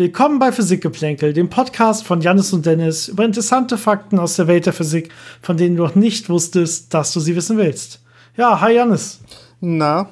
[0.00, 4.64] Willkommen bei Physikgeplänkel, dem Podcast von Janis und Dennis über interessante Fakten aus der Welt
[4.64, 5.10] der Physik,
[5.42, 8.00] von denen du noch nicht wusstest, dass du sie wissen willst.
[8.34, 9.20] Ja, hi Janis.
[9.60, 10.08] Na?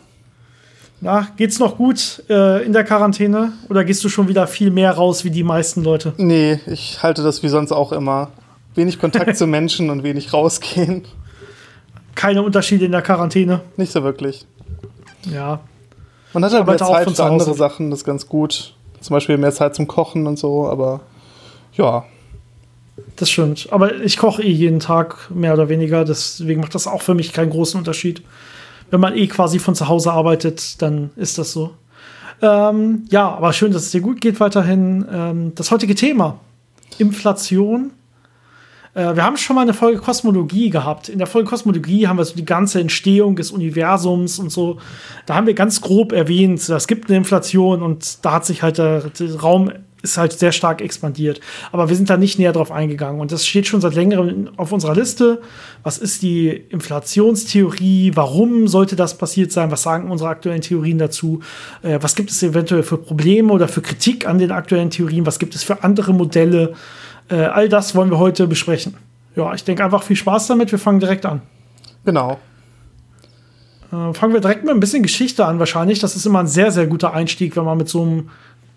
[1.01, 3.55] Na, geht's noch gut äh, in der Quarantäne?
[3.71, 6.13] Oder gehst du schon wieder viel mehr raus wie die meisten Leute?
[6.19, 8.33] Nee, ich halte das wie sonst auch immer.
[8.75, 11.07] Wenig Kontakt zu Menschen und wenig rausgehen.
[12.15, 13.63] Keine Unterschiede in der Quarantäne?
[13.79, 14.45] Nicht so wirklich.
[15.33, 15.61] Ja.
[16.35, 18.75] Man hat halt mehr Zeit für andere Sachen, das ist ganz gut.
[19.01, 21.01] Zum Beispiel mehr Zeit zum Kochen und so, aber
[21.75, 22.05] ja.
[23.17, 23.69] Das stimmt.
[23.71, 27.33] Aber ich koche eh jeden Tag mehr oder weniger, deswegen macht das auch für mich
[27.33, 28.23] keinen großen Unterschied.
[28.91, 31.75] Wenn man eh quasi von zu Hause arbeitet, dann ist das so.
[32.41, 35.05] Ähm, ja, aber schön, dass es dir gut geht weiterhin.
[35.13, 36.39] Ähm, das heutige Thema:
[36.99, 37.91] Inflation.
[38.95, 41.09] Äh, wir haben schon mal eine Folge Kosmologie gehabt.
[41.09, 44.79] In der Folge Kosmologie haben wir so die ganze Entstehung des Universums und so.
[45.27, 48.79] Da haben wir ganz grob erwähnt, es gibt eine Inflation und da hat sich halt
[48.79, 49.71] der, der Raum
[50.03, 51.41] ist halt sehr stark expandiert.
[51.73, 53.21] Aber wir sind da nicht näher drauf eingegangen.
[53.21, 55.41] Und das steht schon seit längerem auf unserer Liste.
[55.83, 58.13] Was ist die Inflationstheorie?
[58.15, 59.71] Warum sollte das passiert sein?
[59.71, 61.41] Was sagen unsere aktuellen Theorien dazu?
[61.83, 65.27] Äh, was gibt es eventuell für Probleme oder für Kritik an den aktuellen Theorien?
[65.27, 66.75] Was gibt es für andere Modelle?
[67.31, 68.95] Äh, all das wollen wir heute besprechen.
[69.37, 70.73] Ja, ich denke einfach viel Spaß damit.
[70.73, 71.43] Wir fangen direkt an.
[72.05, 72.39] Genau.
[73.93, 75.99] Äh, fangen wir direkt mit ein bisschen Geschichte an, wahrscheinlich.
[75.99, 78.31] Das ist immer ein sehr, sehr guter Einstieg, wenn man mit so einem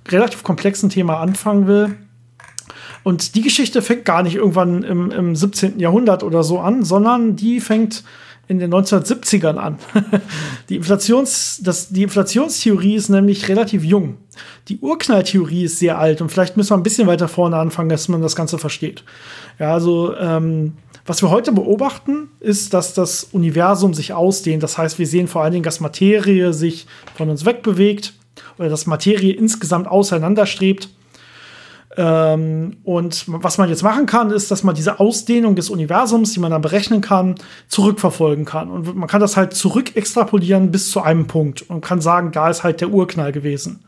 [0.10, 1.98] relativ komplexen Thema anfangen will.
[3.04, 5.80] Und die Geschichte fängt gar nicht irgendwann im, im 17.
[5.80, 8.04] Jahrhundert oder so an, sondern die fängt
[8.52, 9.80] in den 1970ern an.
[10.70, 14.18] die, Inflations, das, die Inflationstheorie ist nämlich relativ jung.
[14.68, 18.10] Die Urknalltheorie ist sehr alt und vielleicht müssen wir ein bisschen weiter vorne anfangen, dass
[18.10, 19.04] man das Ganze versteht.
[19.58, 20.74] Ja, also ähm,
[21.06, 24.62] was wir heute beobachten, ist, dass das Universum sich ausdehnt.
[24.62, 28.14] Das heißt, wir sehen vor allen Dingen, dass Materie sich von uns wegbewegt
[28.60, 30.90] oder dass Materie insgesamt auseinanderstrebt.
[31.98, 36.40] Ähm, und was man jetzt machen kann, ist, dass man diese Ausdehnung des Universums, die
[36.40, 37.36] man dann berechnen kann,
[37.68, 38.70] zurückverfolgen kann.
[38.70, 42.50] Und man kann das halt zurück extrapolieren bis zu einem Punkt und kann sagen, da
[42.50, 43.84] ist halt der Urknall gewesen.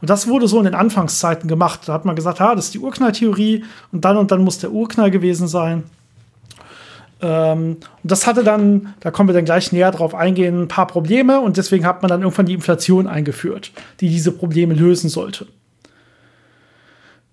[0.00, 1.80] Und das wurde so in den Anfangszeiten gemacht.
[1.86, 4.70] Da hat man gesagt, ah, das ist die Urknalltheorie und dann und dann muss der
[4.70, 5.84] Urknall gewesen sein.
[7.20, 10.86] Ähm, und das hatte dann, da kommen wir dann gleich näher drauf eingehen, ein paar
[10.86, 15.46] Probleme und deswegen hat man dann irgendwann die Inflation eingeführt, die diese Probleme lösen sollte.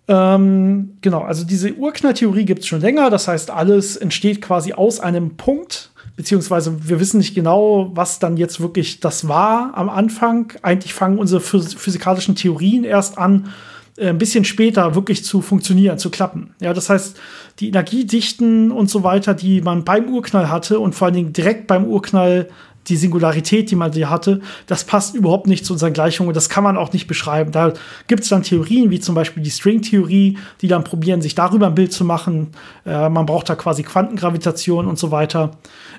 [0.07, 4.99] Ähm, genau, also diese Urknalltheorie gibt es schon länger, das heißt, alles entsteht quasi aus
[4.99, 10.53] einem Punkt, beziehungsweise wir wissen nicht genau, was dann jetzt wirklich das war am Anfang.
[10.61, 13.49] Eigentlich fangen unsere physikalischen Theorien erst an,
[13.97, 16.53] äh, ein bisschen später wirklich zu funktionieren, zu klappen.
[16.61, 17.17] Ja, das heißt,
[17.59, 21.67] die Energiedichten und so weiter, die man beim Urknall hatte und vor allen Dingen direkt
[21.67, 22.49] beim Urknall
[22.87, 26.33] die Singularität, die man hier hatte, das passt überhaupt nicht zu unseren Gleichungen.
[26.33, 27.51] Das kann man auch nicht beschreiben.
[27.51, 27.73] Da
[28.07, 31.75] gibt es dann Theorien, wie zum Beispiel die Stringtheorie, die dann probieren, sich darüber ein
[31.75, 32.49] Bild zu machen.
[32.85, 35.51] Äh, man braucht da quasi Quantengravitation und so weiter.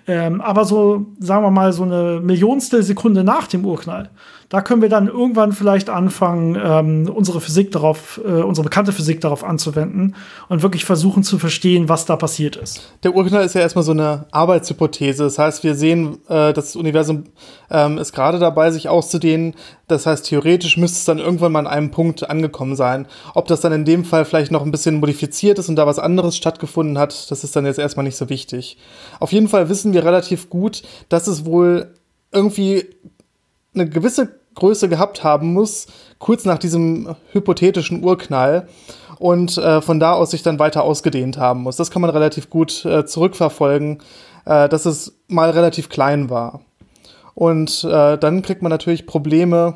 [0.06, 4.10] Ähm, aber so, sagen wir mal, so eine Millionstel Sekunde nach dem Urknall,
[4.48, 9.20] da können wir dann irgendwann vielleicht anfangen, ähm, unsere Physik darauf, äh, unsere bekannte Physik
[9.20, 10.14] darauf anzuwenden
[10.48, 12.92] und wirklich versuchen zu verstehen, was da passiert ist.
[13.02, 15.24] Der Urknall ist ja erstmal so eine Arbeitshypothese.
[15.24, 17.24] Das heißt, wir sehen, äh, das Universum
[17.70, 19.54] ähm, ist gerade dabei, sich auszudehnen.
[19.88, 23.06] Das heißt, theoretisch müsste es dann irgendwann mal an einem Punkt angekommen sein.
[23.34, 25.98] Ob das dann in dem Fall vielleicht noch ein bisschen modifiziert ist und da was
[25.98, 28.78] anderes stattgefunden hat, das ist dann jetzt erstmal nicht so wichtig.
[29.18, 31.94] Auf jeden Fall wissen wir relativ gut, dass es wohl
[32.32, 32.84] irgendwie
[33.76, 35.86] eine gewisse Größe gehabt haben muss,
[36.18, 38.68] kurz nach diesem hypothetischen Urknall
[39.18, 41.76] und äh, von da aus sich dann weiter ausgedehnt haben muss.
[41.76, 43.98] Das kann man relativ gut äh, zurückverfolgen,
[44.44, 46.60] äh, dass es mal relativ klein war.
[47.34, 49.74] Und äh, dann kriegt man natürlich Probleme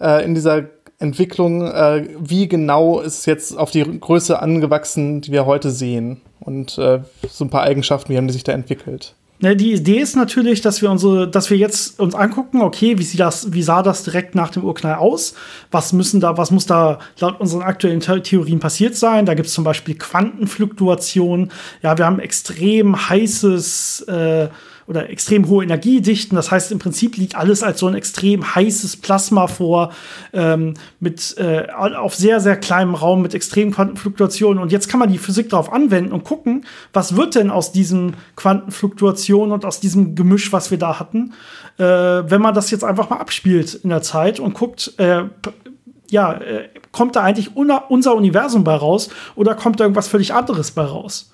[0.00, 0.64] äh, in dieser
[0.98, 6.22] Entwicklung, äh, wie genau ist jetzt auf die Größe angewachsen, die wir heute sehen.
[6.40, 9.16] Und so ein paar Eigenschaften, wie haben die sich da entwickelt.
[9.38, 13.02] Ne, die Idee ist natürlich, dass wir unsere, dass wir jetzt uns angucken, okay, wie
[13.02, 15.34] sieht das, wie sah das direkt nach dem Urknall aus?
[15.70, 19.26] Was müssen da, was muss da laut unseren aktuellen Theorien passiert sein?
[19.26, 21.52] Da gibt es zum Beispiel Quantenfluktuationen.
[21.82, 24.48] Ja, wir haben extrem heißes äh,
[24.86, 26.36] oder extrem hohe Energiedichten.
[26.36, 29.92] Das heißt, im Prinzip liegt alles als so ein extrem heißes Plasma vor,
[30.32, 34.62] ähm, mit äh, auf sehr, sehr kleinem Raum mit extremen Quantenfluktuationen.
[34.62, 38.14] Und jetzt kann man die Physik darauf anwenden und gucken, was wird denn aus diesen
[38.36, 41.32] Quantenfluktuationen und aus diesem Gemisch, was wir da hatten,
[41.78, 45.24] äh, wenn man das jetzt einfach mal abspielt in der Zeit und guckt, äh,
[46.08, 50.70] ja, äh, kommt da eigentlich unser Universum bei raus oder kommt da irgendwas völlig anderes
[50.70, 51.32] bei raus?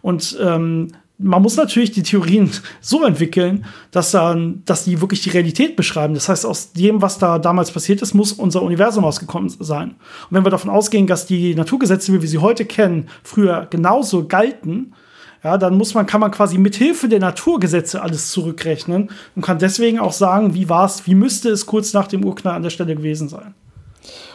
[0.00, 2.50] Und ähm, man muss natürlich die Theorien
[2.80, 6.14] so entwickeln, dass dann, dass die wirklich die Realität beschreiben.
[6.14, 9.90] Das heißt, aus dem, was da damals passiert ist, muss unser Universum ausgekommen sein.
[9.90, 14.26] Und wenn wir davon ausgehen, dass die Naturgesetze, wie wir sie heute kennen, früher genauso
[14.26, 14.94] galten,
[15.44, 19.98] ja, dann muss man, kann man quasi mithilfe der Naturgesetze alles zurückrechnen und kann deswegen
[19.98, 22.96] auch sagen, wie war es, wie müsste es kurz nach dem Urknall an der Stelle
[22.96, 23.54] gewesen sein.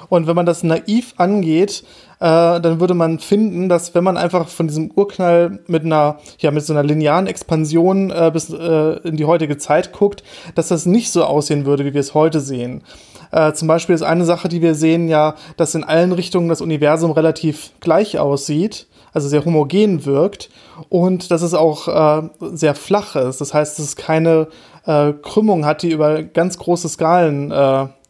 [0.10, 1.84] Und wenn man das naiv angeht,
[2.20, 6.52] äh, dann würde man finden, dass wenn man einfach von diesem Urknall mit einer, ja,
[6.52, 10.24] mit so einer linearen Expansion äh, bis äh, in die heutige Zeit guckt,
[10.56, 12.84] dass das nicht so aussehen würde, wie wir es heute sehen.
[13.32, 16.62] Äh, zum Beispiel ist eine Sache, die wir sehen, ja, dass in allen Richtungen das
[16.62, 20.50] Universum relativ gleich aussieht, also sehr homogen wirkt
[20.90, 23.40] und dass es auch äh, sehr flach ist.
[23.40, 24.48] Das heißt, dass es keine
[24.86, 27.50] äh, Krümmung hat, die über ganz große Skalen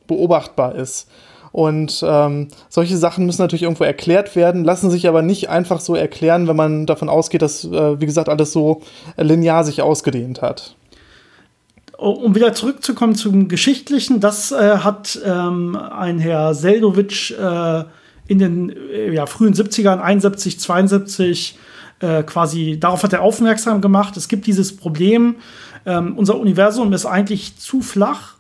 [0.08, 1.08] beobachtbar ist.
[1.52, 5.96] Und ähm, solche Sachen müssen natürlich irgendwo erklärt werden, lassen sich aber nicht einfach so
[5.96, 8.82] erklären, wenn man davon ausgeht, dass, äh, wie gesagt, alles so
[9.18, 10.76] linear sich ausgedehnt hat.
[11.98, 17.84] Um wieder zurückzukommen zum Geschichtlichen, das äh, hat ähm, ein Herr Seldowitsch äh,
[18.28, 21.58] in den äh, ja, frühen 70ern, 71, 72,
[22.28, 24.16] quasi, darauf hat er aufmerksam gemacht.
[24.16, 25.36] Es gibt dieses Problem,
[25.86, 28.36] ähm, unser Universum ist eigentlich zu flach.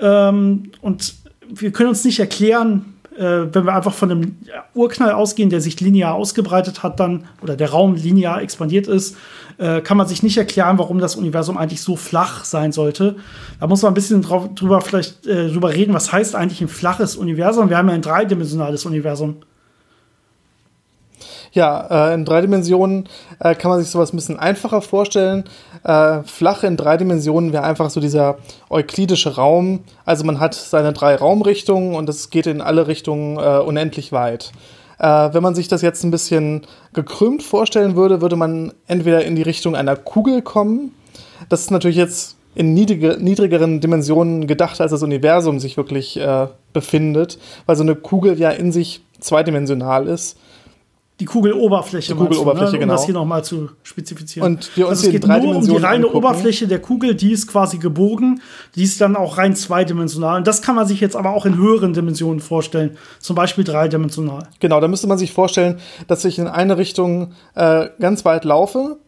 [0.00, 1.14] Ähm, und
[1.50, 4.36] wir können uns nicht erklären, äh, wenn wir einfach von einem
[4.74, 9.16] Urknall ausgehen, der sich linear ausgebreitet hat, dann oder der Raum linear expandiert ist,
[9.58, 13.16] äh, kann man sich nicht erklären, warum das Universum eigentlich so flach sein sollte.
[13.58, 16.68] Da muss man ein bisschen drauf, drüber vielleicht äh, drüber reden, was heißt eigentlich ein
[16.68, 17.68] flaches Universum.
[17.68, 19.38] Wir haben ja ein dreidimensionales Universum.
[21.52, 23.08] Ja, äh, in drei Dimensionen
[23.40, 25.44] äh, kann man sich sowas ein bisschen einfacher vorstellen.
[25.84, 28.38] Äh, flach in drei Dimensionen wäre einfach so dieser
[28.70, 29.80] euklidische Raum.
[30.04, 34.52] Also man hat seine drei Raumrichtungen und es geht in alle Richtungen äh, unendlich weit.
[34.98, 36.62] Äh, wenn man sich das jetzt ein bisschen
[36.92, 40.92] gekrümmt vorstellen würde, würde man entweder in die Richtung einer Kugel kommen.
[41.48, 46.48] Das ist natürlich jetzt in niedrige, niedrigeren Dimensionen gedacht, als das Universum sich wirklich äh,
[46.72, 50.36] befindet, weil so eine Kugel ja in sich zweidimensional ist
[51.20, 52.12] die Kugeloberfläche.
[52.12, 52.78] Die Kugeloberfläche, du, ne?
[52.78, 52.92] genau.
[52.92, 54.54] Um das hier nochmal zu spezifizieren.
[54.54, 56.16] Und wir uns also es geht nur um die reine angucken.
[56.16, 58.40] Oberfläche der Kugel, die ist quasi gebogen,
[58.76, 60.38] die ist dann auch rein zweidimensional.
[60.38, 64.48] Und das kann man sich jetzt aber auch in höheren Dimensionen vorstellen, zum Beispiel dreidimensional.
[64.60, 68.98] Genau, da müsste man sich vorstellen, dass ich in eine Richtung äh, ganz weit laufe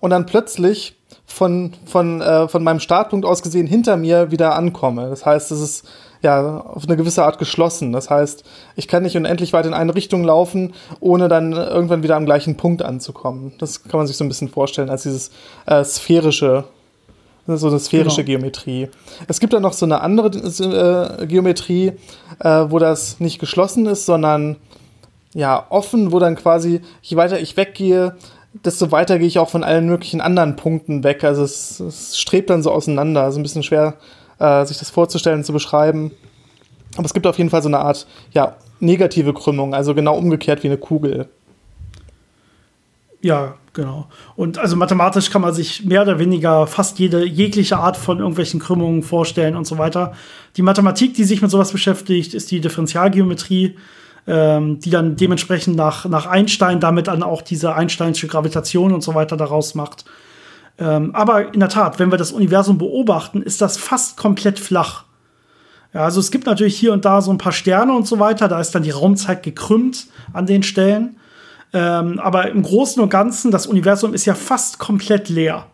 [0.00, 5.08] und dann plötzlich von, von, äh, von meinem Startpunkt aus gesehen hinter mir wieder ankomme.
[5.08, 5.88] Das heißt, es ist
[6.22, 7.92] ja, auf eine gewisse Art geschlossen.
[7.92, 8.44] Das heißt,
[8.76, 12.56] ich kann nicht unendlich weit in eine Richtung laufen, ohne dann irgendwann wieder am gleichen
[12.56, 13.52] Punkt anzukommen.
[13.58, 15.30] Das kann man sich so ein bisschen vorstellen als dieses
[15.66, 16.64] äh, sphärische,
[17.46, 18.38] so eine sphärische genau.
[18.38, 18.88] Geometrie.
[19.28, 21.92] Es gibt dann noch so eine andere äh, Geometrie,
[22.38, 24.56] äh, wo das nicht geschlossen ist, sondern
[25.32, 28.16] ja, offen, wo dann quasi, je weiter ich weggehe,
[28.52, 31.24] desto weiter gehe ich auch von allen möglichen anderen Punkten weg.
[31.24, 33.22] Also es, es strebt dann so auseinander.
[33.22, 33.94] Also ein bisschen schwer
[34.40, 36.10] äh, sich das vorzustellen, zu beschreiben.
[36.96, 40.62] Aber es gibt auf jeden Fall so eine Art, ja, negative Krümmung, also genau umgekehrt
[40.62, 41.28] wie eine Kugel.
[43.22, 44.06] Ja, genau.
[44.34, 48.60] Und also mathematisch kann man sich mehr oder weniger fast jede jegliche Art von irgendwelchen
[48.60, 50.14] Krümmungen vorstellen und so weiter.
[50.56, 53.76] Die Mathematik, die sich mit sowas beschäftigt, ist die Differentialgeometrie,
[54.26, 59.14] ähm, die dann dementsprechend nach, nach Einstein damit dann auch diese Einsteinsche Gravitation und so
[59.14, 60.06] weiter daraus macht.
[60.80, 65.04] Ähm, aber in der Tat, wenn wir das Universum beobachten, ist das fast komplett flach.
[65.92, 68.48] Ja, also es gibt natürlich hier und da so ein paar Sterne und so weiter,
[68.48, 71.16] da ist dann die Raumzeit gekrümmt an den Stellen.
[71.72, 75.66] Ähm, aber im Großen und Ganzen, das Universum ist ja fast komplett leer.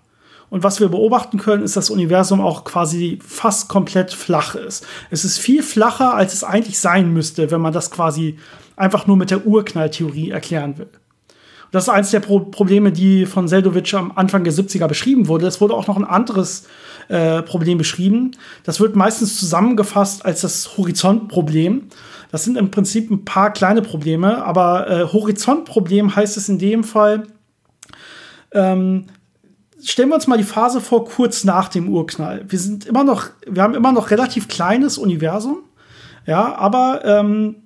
[0.49, 4.87] Und was wir beobachten können, ist, dass das Universum auch quasi fast komplett flach ist.
[5.11, 8.39] Es ist viel flacher, als es eigentlich sein müsste, wenn man das quasi
[8.77, 10.89] einfach nur mit der Urknalltheorie erklären will.
[11.77, 15.47] Das ist eines der Pro Probleme, die von Seldowitsch am Anfang der 70er beschrieben wurde.
[15.47, 16.67] Es wurde auch noch ein anderes
[17.09, 18.31] äh, Problem beschrieben.
[18.65, 21.89] Das wird meistens zusammengefasst als das Horizontproblem.
[22.33, 26.83] Das sind im Prinzip ein paar kleine Probleme, aber äh, Horizontproblem heißt es in dem
[26.83, 27.25] Fall,
[28.53, 29.09] ähm,
[29.85, 32.47] stellen wir uns mal die Phase vor, kurz nach dem Urknall.
[32.49, 35.59] Wir sind immer noch, wir haben immer noch relativ kleines Universum,
[36.25, 37.66] ja, aber ähm,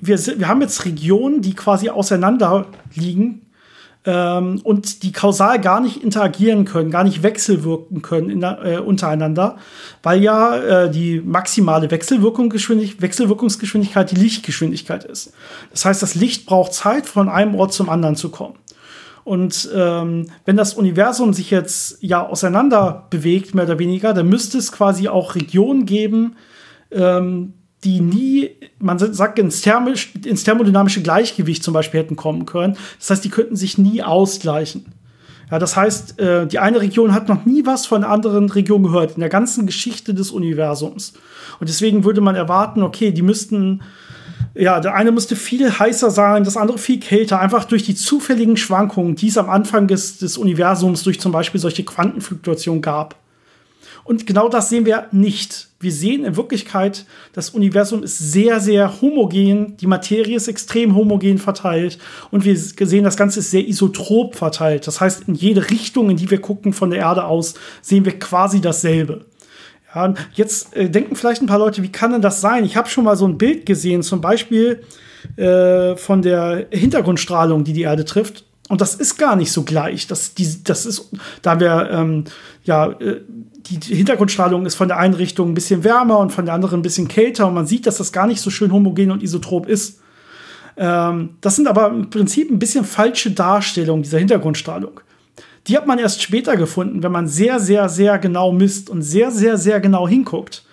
[0.00, 3.42] wir, wir haben jetzt Regionen, die quasi auseinander liegen
[4.04, 9.56] ähm, und die kausal gar nicht interagieren können, gar nicht wechselwirken können in, äh, untereinander,
[10.02, 15.32] weil ja äh, die maximale Wechselwirkungsgeschwindigkeit die Lichtgeschwindigkeit ist.
[15.70, 18.54] Das heißt, das Licht braucht Zeit, von einem Ort zum anderen zu kommen.
[19.24, 24.56] Und ähm, wenn das Universum sich jetzt ja auseinander bewegt, mehr oder weniger, dann müsste
[24.56, 26.36] es quasi auch Regionen geben,
[26.90, 27.52] ähm,
[27.84, 32.76] die nie, man sagt, ins, thermisch, ins thermodynamische Gleichgewicht zum Beispiel hätten kommen können.
[32.98, 34.86] Das heißt, die könnten sich nie ausgleichen.
[35.50, 38.82] Ja, das heißt, äh, die eine Region hat noch nie was von der anderen Region
[38.82, 41.14] gehört in der ganzen Geschichte des Universums.
[41.60, 43.80] Und deswegen würde man erwarten, okay, die müssten,
[44.54, 48.56] ja, der eine müsste viel heißer sein, das andere viel kälter, einfach durch die zufälligen
[48.56, 53.16] Schwankungen, die es am Anfang des, des Universums durch zum Beispiel solche Quantenfluktuationen gab.
[54.08, 55.68] Und genau das sehen wir nicht.
[55.80, 59.76] Wir sehen in Wirklichkeit, das Universum ist sehr, sehr homogen.
[59.76, 61.98] Die Materie ist extrem homogen verteilt.
[62.30, 64.86] Und wir sehen, das Ganze ist sehr isotrop verteilt.
[64.86, 68.18] Das heißt, in jede Richtung, in die wir gucken von der Erde aus, sehen wir
[68.18, 69.26] quasi dasselbe.
[69.94, 72.64] Ja, jetzt äh, denken vielleicht ein paar Leute, wie kann denn das sein?
[72.64, 74.84] Ich habe schon mal so ein Bild gesehen, zum Beispiel
[75.36, 78.46] äh, von der Hintergrundstrahlung, die die Erde trifft.
[78.70, 80.06] Und das ist gar nicht so gleich.
[80.06, 81.10] Das, die, das ist,
[81.42, 82.24] da wir ähm,
[82.64, 83.20] ja äh,
[83.70, 86.82] die Hintergrundstrahlung ist von der einen Richtung ein bisschen wärmer und von der anderen ein
[86.82, 90.00] bisschen kälter und man sieht, dass das gar nicht so schön homogen und isotrop ist.
[90.76, 95.00] Ähm, das sind aber im Prinzip ein bisschen falsche Darstellungen dieser Hintergrundstrahlung.
[95.66, 99.30] Die hat man erst später gefunden, wenn man sehr, sehr, sehr genau misst und sehr,
[99.30, 100.64] sehr, sehr genau hinguckt.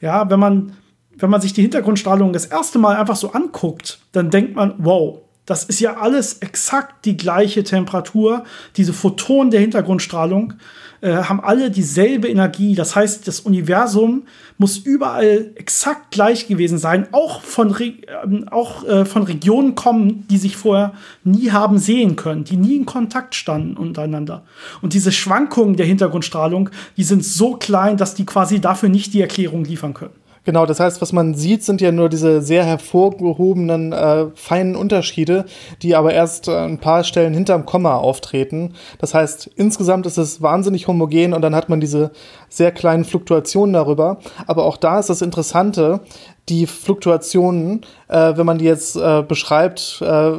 [0.00, 0.72] Ja, wenn man,
[1.16, 5.18] wenn man sich die Hintergrundstrahlung das erste Mal einfach so anguckt, dann denkt man, wow,
[5.44, 8.44] das ist ja alles exakt die gleiche Temperatur.
[8.76, 10.52] Diese Photonen der Hintergrundstrahlung
[11.00, 12.74] äh, haben alle dieselbe Energie.
[12.74, 14.24] Das heißt, das Universum
[14.56, 20.26] muss überall exakt gleich gewesen sein, auch von, Re äh, auch, äh, von Regionen kommen,
[20.28, 20.92] die sich vorher
[21.24, 24.44] nie haben sehen können, die nie in Kontakt standen untereinander.
[24.82, 29.20] Und diese Schwankungen der Hintergrundstrahlung, die sind so klein, dass die quasi dafür nicht die
[29.20, 30.27] Erklärung liefern können.
[30.48, 35.44] Genau, das heißt, was man sieht, sind ja nur diese sehr hervorgehobenen, äh, feinen Unterschiede,
[35.82, 38.72] die aber erst äh, ein paar Stellen hinterm Komma auftreten.
[38.98, 42.12] Das heißt, insgesamt ist es wahnsinnig homogen und dann hat man diese
[42.48, 44.20] sehr kleinen Fluktuationen darüber.
[44.46, 46.00] Aber auch da ist das Interessante,
[46.48, 50.32] die Fluktuationen, äh, wenn man die jetzt äh, beschreibt, äh,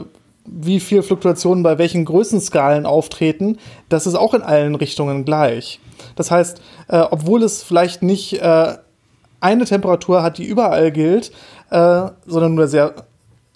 [0.44, 5.80] wie viel Fluktuationen bei welchen Größenskalen auftreten, das ist auch in allen Richtungen gleich.
[6.16, 8.74] Das heißt, äh, obwohl es vielleicht nicht äh,
[9.40, 11.32] eine Temperatur hat, die überall gilt,
[11.70, 12.94] äh, sondern nur sehr,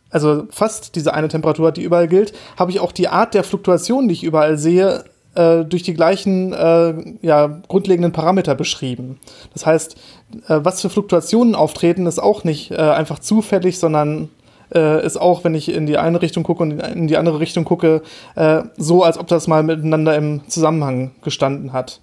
[0.10, 3.44] also fast diese eine Temperatur hat, die überall gilt, habe ich auch die Art der
[3.44, 5.04] Fluktuation, die ich überall sehe,
[5.36, 9.20] äh, durch die gleichen äh, ja, grundlegenden Parameter beschrieben.
[9.54, 9.96] Das heißt,
[10.48, 14.30] äh, was für Fluktuationen auftreten, ist auch nicht äh, einfach zufällig, sondern
[14.74, 17.63] äh, ist auch, wenn ich in die eine Richtung gucke und in die andere Richtung
[17.63, 18.02] gucke,
[18.78, 22.00] so, als ob das mal miteinander im Zusammenhang gestanden hat.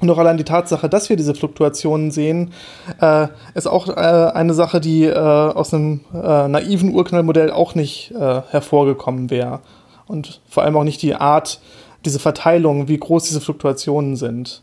[0.00, 2.52] Und auch allein die Tatsache, dass wir diese Fluktuationen sehen,
[3.00, 8.10] äh, ist auch äh, eine Sache, die äh, aus einem äh, naiven Urknallmodell auch nicht
[8.10, 9.60] äh, hervorgekommen wäre.
[10.06, 11.60] Und vor allem auch nicht die Art,
[12.04, 14.62] diese Verteilung, wie groß diese Fluktuationen sind.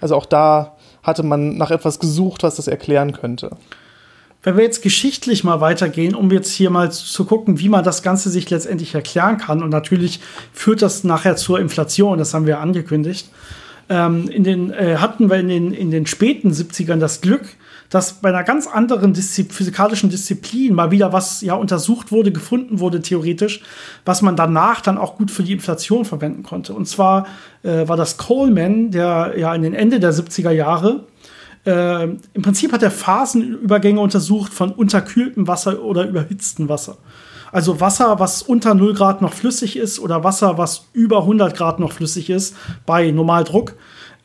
[0.00, 3.50] Also auch da hatte man nach etwas gesucht, was das erklären könnte.
[4.42, 8.02] Wenn wir jetzt geschichtlich mal weitergehen, um jetzt hier mal zu gucken, wie man das
[8.02, 10.20] Ganze sich letztendlich erklären kann, und natürlich
[10.52, 13.30] führt das nachher zur Inflation, das haben wir angekündigt
[13.88, 17.42] ähm, in den, äh, hatten wir in den, in den späten 70ern das Glück,
[17.90, 22.80] dass bei einer ganz anderen Diszi physikalischen Disziplin mal wieder was ja untersucht wurde, gefunden
[22.80, 23.62] wurde theoretisch,
[24.04, 26.72] was man danach dann auch gut für die Inflation verwenden konnte.
[26.74, 27.26] Und zwar
[27.62, 31.04] äh, war das Coleman, der ja in den Ende der 70er Jahre
[31.66, 36.98] äh, im Prinzip hat er Phasenübergänge untersucht von unterkühltem Wasser oder überhitztem Wasser.
[37.54, 41.78] Also Wasser, was unter 0 Grad noch flüssig ist oder Wasser, was über 100 Grad
[41.78, 43.74] noch flüssig ist bei Normaldruck.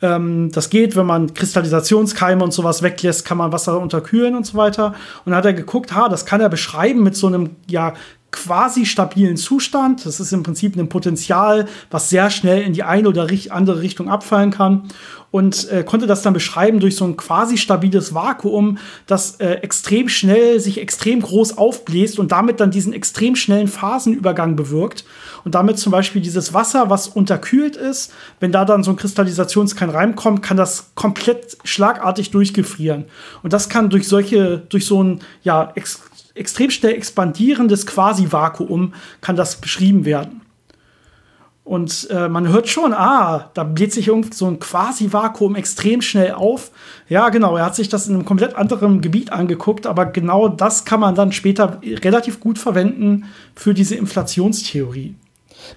[0.02, 4.58] Ähm, das geht, wenn man Kristallisationskeime und sowas weglässt, kann man Wasser unterkühlen und so
[4.58, 4.94] weiter.
[5.24, 7.94] Und dann hat er geguckt, ha, das kann er beschreiben mit so einem ja
[8.32, 10.06] quasi stabilen Zustand.
[10.06, 14.08] Das ist im Prinzip ein Potenzial, was sehr schnell in die eine oder andere Richtung
[14.08, 14.88] abfallen kann.
[15.32, 20.08] Und äh, konnte das dann beschreiben durch so ein quasi stabiles Vakuum, das äh, extrem
[20.08, 25.04] schnell sich extrem groß aufbläst und damit dann diesen extrem schnellen Phasenübergang bewirkt.
[25.44, 29.90] Und damit zum Beispiel dieses Wasser, was unterkühlt ist, wenn da dann so ein Kristallisationskeim
[29.90, 33.04] reinkommt, kann das komplett schlagartig durchgefrieren.
[33.44, 35.72] Und das kann durch solche, durch so ein ja,
[36.40, 40.40] extrem schnell expandierendes Quasi-Vakuum kann das beschrieben werden.
[41.62, 46.32] Und äh, man hört schon, ah, da bläht sich irgend so ein Quasi-Vakuum extrem schnell
[46.32, 46.72] auf.
[47.08, 50.84] Ja, genau, er hat sich das in einem komplett anderen Gebiet angeguckt, aber genau das
[50.84, 55.14] kann man dann später relativ gut verwenden für diese Inflationstheorie.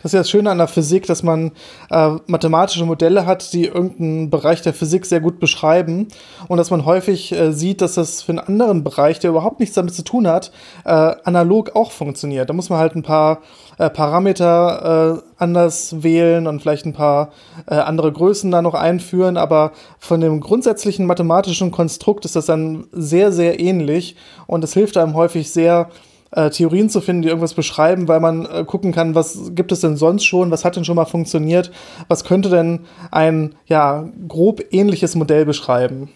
[0.01, 1.51] Das ist ja das Schöne an der Physik, dass man
[1.89, 6.07] äh, mathematische Modelle hat, die irgendeinen Bereich der Physik sehr gut beschreiben
[6.47, 9.75] und dass man häufig äh, sieht, dass das für einen anderen Bereich, der überhaupt nichts
[9.75, 10.51] damit zu tun hat,
[10.85, 12.49] äh, analog auch funktioniert.
[12.49, 13.41] Da muss man halt ein paar
[13.77, 17.31] äh, Parameter äh, anders wählen und vielleicht ein paar
[17.67, 22.87] äh, andere Größen da noch einführen, aber von dem grundsätzlichen mathematischen Konstrukt ist das dann
[22.91, 24.15] sehr, sehr ähnlich
[24.47, 25.89] und es hilft einem häufig sehr,
[26.35, 29.81] äh, Theorien zu finden, die irgendwas beschreiben, weil man äh, gucken kann, was gibt es
[29.81, 31.71] denn sonst schon, was hat denn schon mal funktioniert,
[32.07, 36.09] was könnte denn ein ja grob ähnliches Modell beschreiben.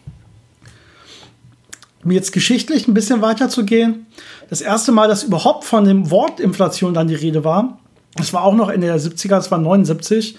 [2.04, 4.08] Um jetzt geschichtlich ein bisschen weiter zu gehen,
[4.50, 7.80] das erste Mal, dass überhaupt von dem Wort Inflation dann die Rede war,
[8.16, 10.38] das war auch noch Ende der 70er, das war 79,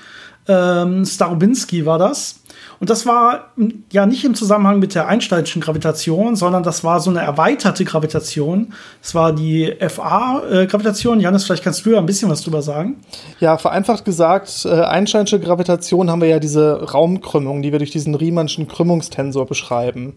[0.48, 2.40] ähm, Starobinski war das.
[2.80, 3.52] Und das war
[3.90, 8.72] ja nicht im Zusammenhang mit der Einsteinschen Gravitation, sondern das war so eine erweiterte Gravitation.
[9.02, 11.18] Das war die FA-Gravitation.
[11.18, 12.96] Janis, vielleicht kannst du ja ein bisschen was drüber sagen.
[13.40, 18.14] Ja, vereinfacht gesagt, äh, Einsteinsche Gravitation haben wir ja diese Raumkrümmung, die wir durch diesen
[18.14, 20.16] Riemannschen Krümmungstensor beschreiben.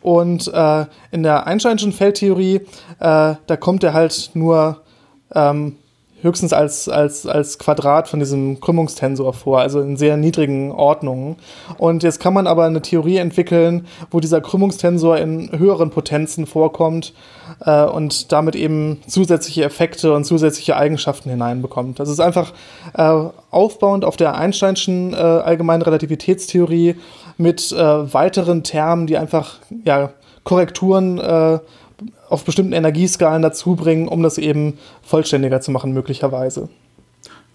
[0.00, 2.56] Und äh, in der Einsteinschen Feldtheorie,
[2.98, 4.82] äh, da kommt er halt nur
[5.34, 5.76] ähm,
[6.22, 11.36] höchstens als, als, als Quadrat von diesem Krümmungstensor vor, also in sehr niedrigen Ordnungen.
[11.78, 17.12] Und jetzt kann man aber eine Theorie entwickeln, wo dieser Krümmungstensor in höheren Potenzen vorkommt
[17.64, 21.98] äh, und damit eben zusätzliche Effekte und zusätzliche Eigenschaften hineinbekommt.
[21.98, 22.52] Das ist einfach
[22.94, 26.96] äh, aufbauend auf der Einsteinschen äh, allgemeinen Relativitätstheorie
[27.36, 30.10] mit äh, weiteren Termen, die einfach ja,
[30.44, 31.58] Korrekturen äh,
[32.32, 36.68] auf bestimmten Energieskalen dazu bringen, um das eben vollständiger zu machen, möglicherweise.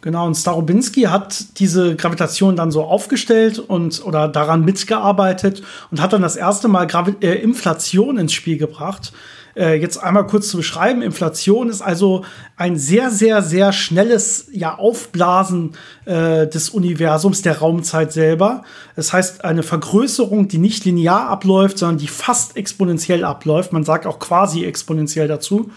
[0.01, 6.13] Genau, und Starobinski hat diese Gravitation dann so aufgestellt und oder daran mitgearbeitet und hat
[6.13, 9.11] dann das erste Mal Gravi äh, Inflation ins Spiel gebracht
[9.57, 11.01] äh, jetzt einmal kurz zu beschreiben.
[11.01, 12.23] Inflation ist also
[12.55, 15.73] ein sehr, sehr, sehr schnelles ja, Aufblasen
[16.05, 18.63] äh, des Universums, der Raumzeit selber.
[18.95, 23.73] Das heißt, eine Vergrößerung, die nicht linear abläuft, sondern die fast exponentiell abläuft.
[23.73, 25.71] Man sagt auch quasi exponentiell dazu.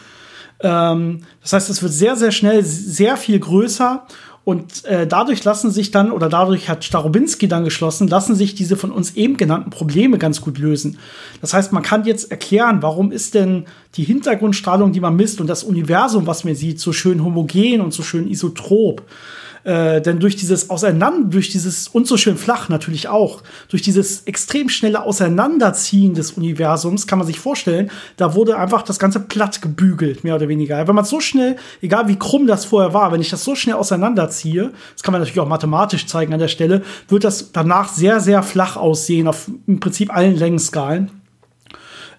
[0.61, 4.07] Ähm, das heißt, es wird sehr, sehr schnell sehr viel größer
[4.51, 8.77] und äh, dadurch lassen sich dann, oder dadurch hat Starobinski dann geschlossen, lassen sich diese
[8.77, 10.99] von uns eben genannten Probleme ganz gut lösen.
[11.41, 15.47] Das heißt, man kann jetzt erklären, warum ist denn die Hintergrundstrahlung, die man misst und
[15.47, 19.03] das Universum, was man sieht, so schön homogen und so schön isotrop.
[19.65, 24.23] Äh, denn durch dieses Auseinander, durch dieses und so schön flach natürlich auch, durch dieses
[24.23, 29.61] extrem schnelle Auseinanderziehen des Universums kann man sich vorstellen, da wurde einfach das Ganze platt
[29.61, 30.87] gebügelt, mehr oder weniger.
[30.89, 33.77] Wenn man so schnell, egal wie krumm das vorher war, wenn ich das so schnell
[33.77, 38.21] auseinanderziehe, das kann man natürlich auch mathematisch zeigen an der Stelle, wird das danach sehr,
[38.21, 41.11] sehr flach aussehen, auf im Prinzip allen Längenskalen.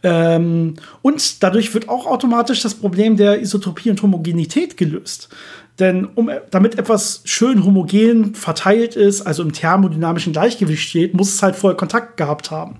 [0.03, 5.29] Ähm, und dadurch wird auch automatisch das Problem der Isotropie und Homogenität gelöst.
[5.79, 11.41] Denn um, damit etwas schön homogen verteilt ist, also im thermodynamischen Gleichgewicht steht, muss es
[11.41, 12.77] halt vorher Kontakt gehabt haben.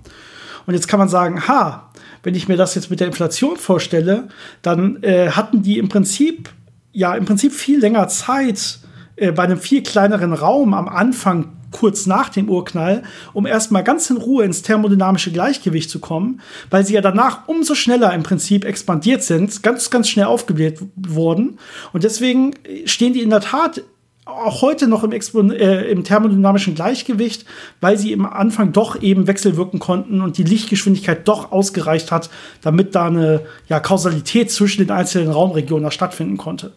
[0.66, 1.90] Und jetzt kann man sagen, ha,
[2.22, 4.28] wenn ich mir das jetzt mit der Inflation vorstelle,
[4.62, 6.50] dann äh, hatten die im Prinzip,
[6.92, 8.78] ja, im Prinzip viel länger Zeit,
[9.16, 14.08] äh, bei einem viel kleineren Raum am Anfang kurz nach dem Urknall, um erstmal ganz
[14.10, 18.64] in Ruhe ins thermodynamische Gleichgewicht zu kommen, weil sie ja danach umso schneller im Prinzip
[18.64, 21.58] expandiert sind, ganz, ganz schnell aufgebläht wurden.
[21.92, 22.54] Und deswegen
[22.84, 23.82] stehen die in der Tat
[24.24, 27.44] auch heute noch im, äh, im thermodynamischen Gleichgewicht,
[27.80, 32.30] weil sie im Anfang doch eben wechselwirken konnten und die Lichtgeschwindigkeit doch ausgereicht hat,
[32.60, 36.72] damit da eine ja, Kausalität zwischen den einzelnen Raumregionen stattfinden konnte.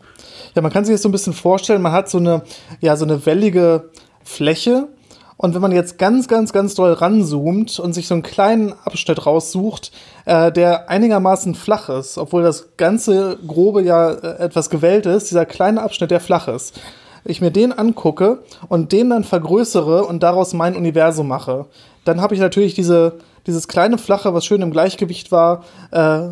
[0.56, 2.44] Ja, man kann sich das so ein bisschen vorstellen, man hat so eine,
[2.82, 3.92] ja, so eine wellige
[4.26, 4.90] Fläche.
[5.38, 9.26] Und wenn man jetzt ganz, ganz, ganz doll ranzoomt und sich so einen kleinen Abschnitt
[9.26, 9.92] raussucht,
[10.26, 15.46] äh, der einigermaßen flach ist, obwohl das ganze grobe ja äh, etwas gewellt ist, dieser
[15.46, 16.80] kleine Abschnitt, der flach ist,
[17.26, 21.66] ich mir den angucke und den dann vergrößere und daraus mein Universum mache,
[22.06, 23.14] dann habe ich natürlich diese,
[23.46, 26.30] dieses kleine Flache, was schön im Gleichgewicht war, äh,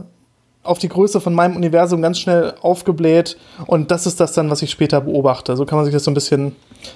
[0.64, 4.62] auf die Größe von meinem Universum ganz schnell aufgebläht und das ist das dann, was
[4.62, 5.56] ich später beobachte.
[5.58, 6.56] So kann man sich das so ein bisschen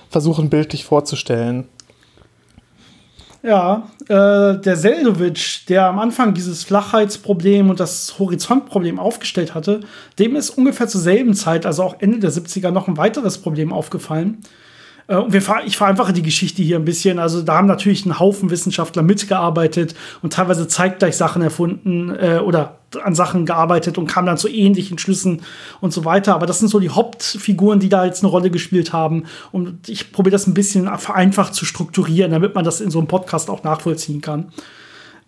[0.10, 1.68] versuchen, bildlich vorzustellen.
[3.44, 9.82] Ja, äh, der Seldowitsch, der am Anfang dieses Flachheitsproblem und das Horizontproblem aufgestellt hatte,
[10.18, 13.72] dem ist ungefähr zur selben Zeit, also auch Ende der 70er, noch ein weiteres Problem
[13.72, 14.40] aufgefallen.
[15.08, 17.20] Äh, wir, ich vereinfache die Geschichte hier ein bisschen.
[17.20, 22.77] Also da haben natürlich ein Haufen Wissenschaftler mitgearbeitet und teilweise zeitgleich Sachen erfunden äh, oder
[23.04, 25.42] an Sachen gearbeitet und kamen dann zu ähnlichen Schlüssen
[25.82, 26.36] und so weiter.
[26.36, 29.26] Aber das sind so die Hauptfiguren, die da jetzt eine Rolle gespielt haben.
[29.52, 33.08] Und ich probiere das ein bisschen vereinfacht zu strukturieren, damit man das in so einem
[33.08, 34.52] Podcast auch nachvollziehen kann.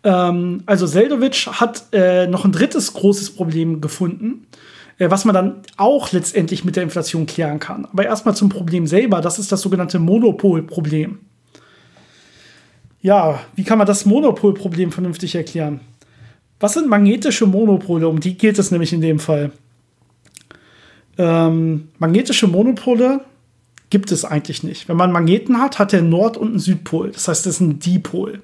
[0.04, 4.48] Ähm, also Seldowitsch hat äh, noch ein drittes großes Problem gefunden.
[5.00, 7.86] Äh, was man dann auch letztendlich mit der Inflation klären kann.
[7.86, 11.20] Aber erstmal zum Problem selber, das ist das sogenannte Monopolproblem.
[13.02, 15.80] Ja, wie kann man das Monopolproblem vernünftig erklären?
[16.60, 18.08] Was sind magnetische Monopole?
[18.08, 19.52] Um die geht es nämlich in dem Fall.
[21.18, 23.22] Ähm, magnetische Monopole
[23.90, 24.88] gibt es eigentlich nicht.
[24.88, 27.12] Wenn man Magneten hat, hat der Nord- und einen Südpol.
[27.12, 28.42] Das heißt, das ist ein Dipol.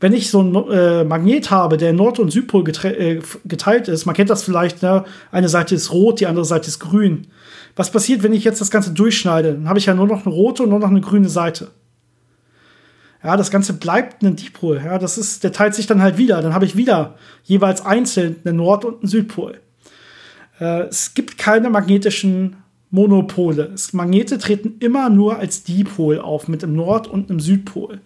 [0.00, 4.14] wenn ich so ein äh, Magnet habe, der Nord- und Südpol äh, geteilt ist, man
[4.14, 5.04] kennt das vielleicht, ne?
[5.30, 7.26] eine Seite ist rot, die andere Seite ist grün.
[7.76, 9.52] Was passiert, wenn ich jetzt das Ganze durchschneide?
[9.54, 11.70] Dann habe ich ja nur noch eine rote und nur noch eine grüne Seite.
[13.22, 14.80] Ja, das Ganze bleibt ein Dipol.
[14.82, 16.40] Ja, das ist, der teilt sich dann halt wieder.
[16.40, 19.60] Dann habe ich wieder jeweils einzeln einen Nord- und einen Südpol.
[20.58, 22.56] Äh, es gibt keine magnetischen
[22.90, 23.70] Monopole.
[23.74, 28.00] Es, Magnete treten immer nur als Dipol auf, mit einem Nord- und einem Südpol.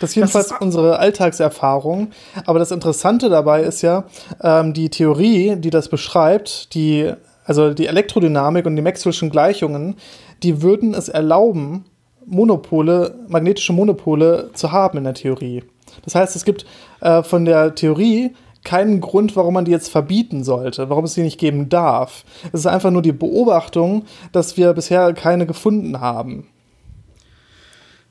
[0.00, 2.10] Das ist jedenfalls das ist unsere Alltagserfahrung.
[2.44, 4.04] Aber das Interessante dabei ist ja,
[4.42, 7.12] ähm, die Theorie, die das beschreibt, die,
[7.44, 9.96] also die Elektrodynamik und die Maxwell'schen Gleichungen,
[10.42, 11.84] die würden es erlauben,
[12.26, 15.62] Monopole, magnetische Monopole zu haben in der Theorie.
[16.04, 16.64] Das heißt, es gibt
[17.00, 18.32] äh, von der Theorie
[18.64, 22.24] keinen Grund, warum man die jetzt verbieten sollte, warum es sie nicht geben darf.
[22.52, 26.46] Es ist einfach nur die Beobachtung, dass wir bisher keine gefunden haben.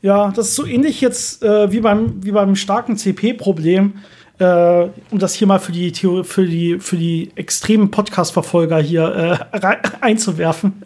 [0.01, 3.95] Ja, das ist so ähnlich jetzt äh, wie, beim, wie beim starken CP-Problem.
[4.39, 9.75] Äh, um das hier mal für die, für die, für die extremen Podcast-Verfolger hier äh,
[10.01, 10.81] einzuwerfen.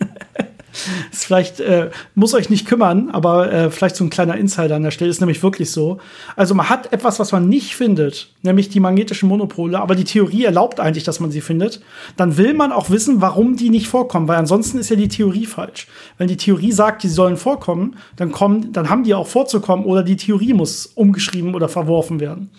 [1.12, 4.84] ist vielleicht, äh, muss euch nicht kümmern, aber äh, vielleicht so ein kleiner Insider an
[4.84, 6.00] der Stelle ist nämlich wirklich so.
[6.36, 10.46] Also man hat etwas, was man nicht findet, nämlich die magnetischen Monopole, aber die Theorie
[10.46, 11.82] erlaubt eigentlich, dass man sie findet.
[12.18, 15.46] Dann will man auch wissen, warum die nicht vorkommen, weil ansonsten ist ja die Theorie
[15.46, 15.88] falsch.
[16.18, 20.04] Wenn die Theorie sagt, die sollen vorkommen, dann kommen, dann haben die auch vorzukommen oder
[20.04, 22.50] die Theorie muss umgeschrieben oder verworfen werden.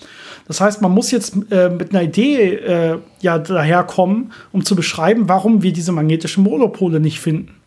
[0.46, 5.28] Das heißt, man muss jetzt äh, mit einer Idee äh, ja daherkommen, um zu beschreiben,
[5.28, 7.63] warum wir diese magnetischen Monopole nicht finden.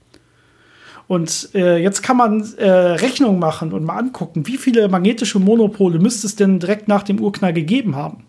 [1.08, 6.00] Und äh, jetzt kann man äh, Rechnung machen und mal angucken, wie viele magnetische Monopole
[6.00, 8.26] müsste es denn direkt nach dem Urknall gegeben haben.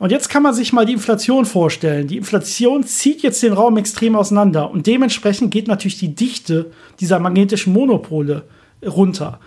[0.00, 2.08] Und jetzt kann man sich mal die Inflation vorstellen.
[2.08, 7.20] Die Inflation zieht jetzt den Raum extrem auseinander und dementsprechend geht natürlich die Dichte dieser
[7.20, 8.44] magnetischen Monopole
[8.84, 9.38] runter.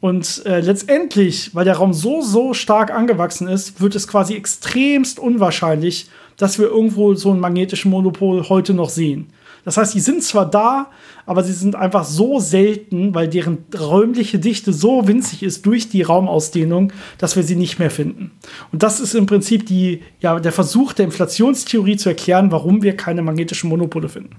[0.00, 5.20] Und äh, letztendlich, weil der Raum so, so stark angewachsen ist, wird es quasi extremst
[5.20, 9.28] unwahrscheinlich, dass wir irgendwo so einen magnetischen Monopol heute noch sehen.
[9.64, 10.90] Das heißt, die sind zwar da,
[11.24, 16.02] aber sie sind einfach so selten, weil deren räumliche Dichte so winzig ist durch die
[16.02, 18.32] Raumausdehnung, dass wir sie nicht mehr finden.
[18.72, 22.96] Und das ist im Prinzip die, ja, der Versuch der Inflationstheorie zu erklären, warum wir
[22.96, 24.36] keine magnetischen Monopole finden.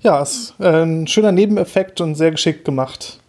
[0.00, 3.20] Ja, ist ein schöner Nebeneffekt und sehr geschickt gemacht.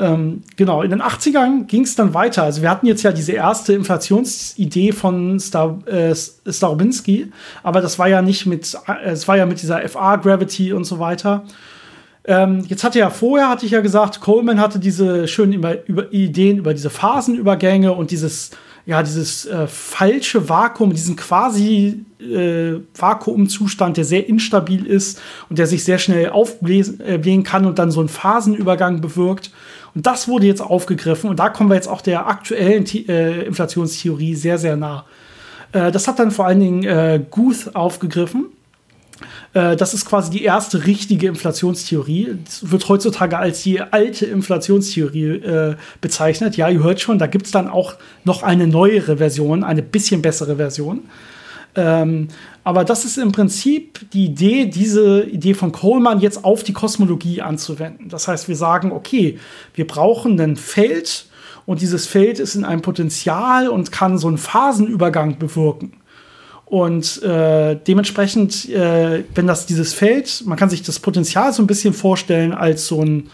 [0.00, 2.42] Ähm, genau, in den 80ern ging es dann weiter.
[2.42, 7.30] Also wir hatten jetzt ja diese erste Inflationsidee von Star, äh, Starobinski,
[7.62, 10.98] aber das war ja nicht mit, äh, es war ja mit dieser FA-Gravity und so
[10.98, 11.44] weiter.
[12.26, 16.12] Ähm, jetzt hatte ja vorher, hatte ich ja gesagt, Coleman hatte diese schönen über, über
[16.12, 18.50] Ideen über diese Phasenübergänge und dieses,
[18.86, 25.66] ja, dieses äh, falsche Vakuum, diesen quasi äh, Vakuumzustand, der sehr instabil ist und der
[25.66, 29.50] sich sehr schnell aufblähen äh, kann und dann so einen Phasenübergang bewirkt.
[29.94, 33.46] Und das wurde jetzt aufgegriffen und da kommen wir jetzt auch der aktuellen The äh,
[33.46, 35.04] Inflationstheorie sehr, sehr nah.
[35.72, 38.46] Äh, das hat dann vor allen Dingen äh, Guth aufgegriffen.
[39.52, 42.38] Äh, das ist quasi die erste richtige Inflationstheorie.
[42.44, 46.56] Das wird heutzutage als die alte Inflationstheorie äh, bezeichnet.
[46.56, 50.22] Ja, ihr hört schon, da gibt es dann auch noch eine neuere Version, eine bisschen
[50.22, 51.02] bessere Version.
[51.76, 52.28] Ähm,
[52.62, 57.42] aber das ist im Prinzip die Idee, diese Idee von Coleman jetzt auf die Kosmologie
[57.42, 58.08] anzuwenden.
[58.08, 59.38] Das heißt, wir sagen, okay,
[59.74, 61.26] wir brauchen ein Feld
[61.66, 65.92] und dieses Feld ist in einem Potential und kann so einen Phasenübergang bewirken.
[66.66, 71.66] Und äh, dementsprechend, äh, wenn das dieses Feld, man kann sich das Potenzial so ein
[71.66, 73.30] bisschen vorstellen als so ein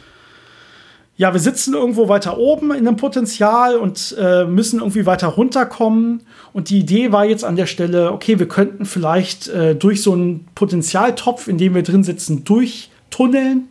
[1.20, 6.22] ja, wir sitzen irgendwo weiter oben in einem Potenzial und äh, müssen irgendwie weiter runterkommen.
[6.54, 10.14] Und die Idee war jetzt an der Stelle, okay, wir könnten vielleicht äh, durch so
[10.14, 13.68] einen Potenzialtopf, in dem wir drin sitzen, durchtunneln.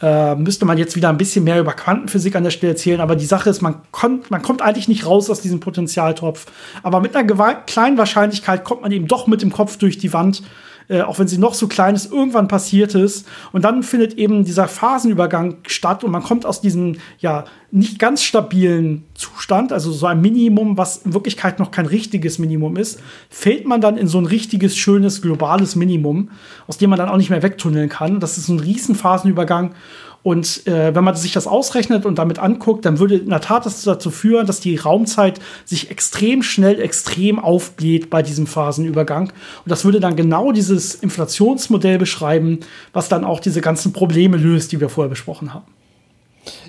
[0.00, 3.14] Äh, müsste man jetzt wieder ein bisschen mehr über Quantenphysik an der Stelle erzählen, aber
[3.14, 6.46] die Sache ist, man, kommt, man kommt eigentlich nicht raus aus diesem Potenzialtopf.
[6.82, 10.42] Aber mit einer kleinen Wahrscheinlichkeit kommt man eben doch mit dem Kopf durch die Wand
[10.90, 13.26] äh, auch wenn sie noch so klein ist, irgendwann passiert ist.
[13.52, 18.24] Und dann findet eben dieser Phasenübergang statt und man kommt aus diesem, ja, nicht ganz
[18.24, 23.66] stabilen Zustand, also so ein Minimum, was in Wirklichkeit noch kein richtiges Minimum ist, fällt
[23.66, 26.30] man dann in so ein richtiges, schönes, globales Minimum,
[26.66, 28.18] aus dem man dann auch nicht mehr wegtunneln kann.
[28.18, 29.74] Das ist ein riesen Phasenübergang.
[30.22, 33.64] Und äh, wenn man sich das ausrechnet und damit anguckt, dann würde in der Tat
[33.64, 39.28] das dazu führen, dass die Raumzeit sich extrem schnell, extrem aufbläht bei diesem Phasenübergang.
[39.28, 42.60] Und das würde dann genau dieses Inflationsmodell beschreiben,
[42.92, 45.66] was dann auch diese ganzen Probleme löst, die wir vorher besprochen haben.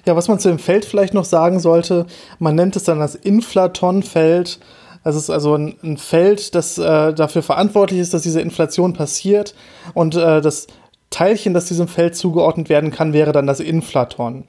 [0.06, 2.06] Ja, was man zu dem Feld vielleicht noch sagen sollte,
[2.40, 4.60] man nennt es dann das Inflatonfeld.
[5.04, 9.56] Das ist also ein, ein Feld, das äh, dafür verantwortlich ist, dass diese Inflation passiert.
[9.94, 10.68] Und äh, das
[11.12, 14.46] Teilchen, das diesem Feld zugeordnet werden kann, wäre dann das Inflaton.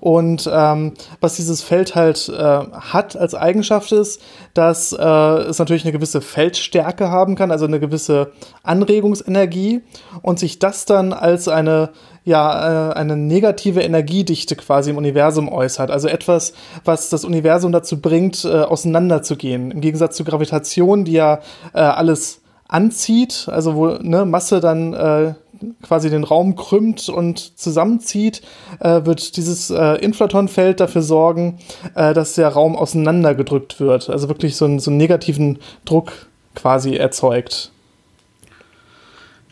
[0.00, 4.22] Und ähm, was dieses Feld halt äh, hat als Eigenschaft ist,
[4.54, 9.82] dass äh, es natürlich eine gewisse Feldstärke haben kann, also eine gewisse Anregungsenergie
[10.22, 11.90] und sich das dann als eine
[12.24, 15.92] ja, äh, eine negative Energiedichte quasi im Universum äußert.
[15.92, 19.70] Also etwas, was das Universum dazu bringt, äh, auseinanderzugehen.
[19.70, 21.38] Im Gegensatz zur Gravitation, die ja
[21.72, 25.34] äh, alles anzieht, also wo ne, Masse dann äh,
[25.82, 28.42] quasi den Raum krümmt und zusammenzieht,
[28.80, 31.58] äh, wird dieses äh, Inflatonfeld dafür sorgen,
[31.94, 34.10] äh, dass der Raum auseinandergedrückt wird.
[34.10, 36.12] Also wirklich so, ein, so einen negativen Druck
[36.54, 37.70] quasi erzeugt.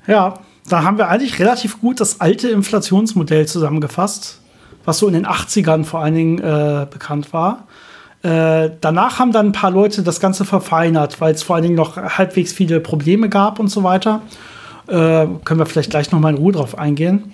[0.06, 0.34] Ja,
[0.68, 4.40] da haben wir eigentlich relativ gut das alte Inflationsmodell zusammengefasst,
[4.84, 7.66] was so in den 80ern vor allen Dingen äh, bekannt war.
[8.22, 11.74] Äh, danach haben dann ein paar Leute das Ganze verfeinert, weil es vor allen Dingen
[11.74, 14.22] noch halbwegs viele Probleme gab und so weiter.
[14.86, 17.32] Äh, können wir vielleicht gleich noch mal in Ruhe drauf eingehen.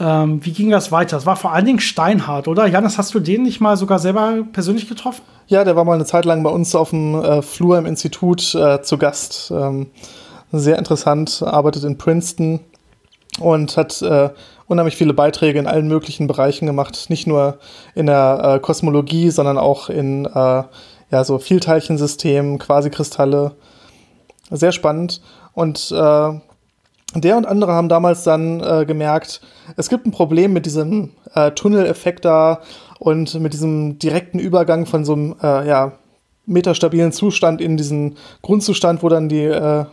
[0.00, 1.16] Ähm, wie ging das weiter?
[1.16, 2.66] Das war vor allen Dingen Steinhardt, oder?
[2.66, 5.22] Janis, hast du den nicht mal sogar selber persönlich getroffen?
[5.48, 8.54] Ja, der war mal eine Zeit lang bei uns auf dem äh, Flur im Institut
[8.54, 9.50] äh, zu Gast.
[9.50, 9.88] Ähm,
[10.52, 12.60] sehr interessant, arbeitet in Princeton
[13.40, 14.30] und hat äh,
[14.66, 17.06] unheimlich viele Beiträge in allen möglichen Bereichen gemacht.
[17.08, 17.58] Nicht nur
[17.94, 20.62] in der äh, Kosmologie, sondern auch in äh,
[21.10, 23.52] ja, so Vielteilchensystemen, Quasikristalle.
[24.50, 25.22] Sehr spannend.
[25.54, 26.40] Und äh,
[27.14, 29.40] der und andere haben damals dann äh, gemerkt,
[29.76, 32.60] es gibt ein Problem mit diesem äh, Tunneleffekt da
[32.98, 35.92] und mit diesem direkten Übergang von so einem äh, ja,
[36.44, 39.84] metastabilen Zustand in diesen Grundzustand, wo dann die äh,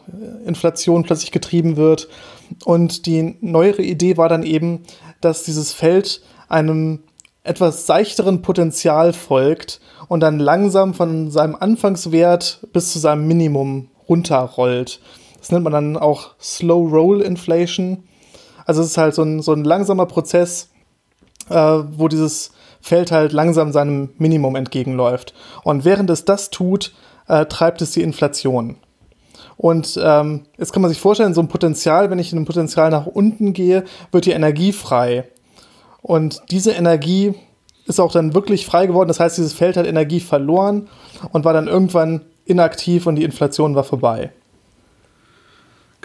[0.45, 2.09] Inflation plötzlich getrieben wird.
[2.63, 4.83] Und die neuere Idee war dann eben,
[5.21, 6.99] dass dieses Feld einem
[7.43, 14.99] etwas seichteren Potenzial folgt und dann langsam von seinem Anfangswert bis zu seinem Minimum runterrollt.
[15.45, 18.05] Das nennt man dann auch Slow Roll Inflation.
[18.65, 20.69] Also es ist halt so ein, so ein langsamer Prozess,
[21.51, 22.49] äh, wo dieses
[22.81, 25.35] Feld halt langsam seinem Minimum entgegenläuft.
[25.63, 26.95] Und während es das tut,
[27.27, 28.77] äh, treibt es die Inflation.
[29.55, 32.89] Und ähm, jetzt kann man sich vorstellen, so ein Potenzial, wenn ich in einem Potenzial
[32.89, 35.29] nach unten gehe, wird die Energie frei.
[36.01, 37.35] Und diese Energie
[37.85, 39.09] ist auch dann wirklich frei geworden.
[39.09, 40.89] Das heißt, dieses Feld hat Energie verloren
[41.33, 44.31] und war dann irgendwann inaktiv und die Inflation war vorbei.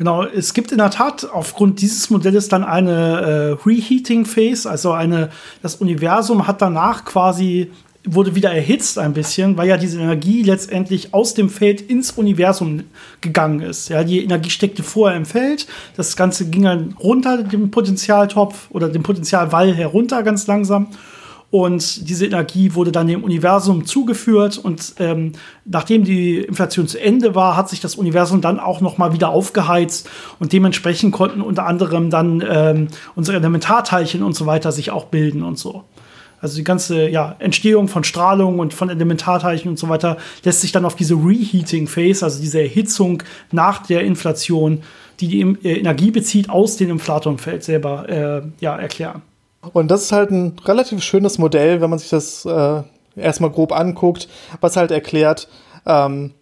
[0.00, 4.92] Genau, es gibt in der Tat aufgrund dieses Modells dann eine äh, Reheating Phase, also
[4.92, 5.28] eine,
[5.60, 7.70] das Universum hat danach quasi
[8.04, 12.84] wurde wieder erhitzt ein bisschen, weil ja diese Energie letztendlich aus dem Feld ins Universum
[13.20, 13.90] gegangen ist.
[13.90, 15.66] Ja, die Energie steckte vorher im Feld,
[15.98, 20.88] das Ganze ging dann runter, dem Potentialtopf oder dem Potentialwall herunter ganz langsam
[21.50, 24.56] und diese Energie wurde dann dem Universum zugeführt.
[24.56, 25.32] Und ähm,
[25.64, 29.30] nachdem die Inflation zu Ende war, hat sich das Universum dann auch noch mal wieder
[29.30, 30.08] aufgeheizt.
[30.38, 35.42] Und dementsprechend konnten unter anderem dann ähm, unsere Elementarteilchen und so weiter sich auch bilden
[35.42, 35.84] und so.
[36.40, 40.72] Also die ganze ja, Entstehung von Strahlung und von Elementarteilchen und so weiter lässt sich
[40.72, 44.82] dann auf diese Reheating Phase, also diese Erhitzung nach der Inflation,
[45.18, 49.20] die die äh, Energie bezieht, aus dem Inflatonfeld selber äh, ja, erklären.
[49.72, 52.82] Und das ist halt ein relativ schönes Modell, wenn man sich das äh,
[53.16, 54.28] erstmal grob anguckt,
[54.60, 55.48] was halt erklärt,
[55.86, 56.32] ähm,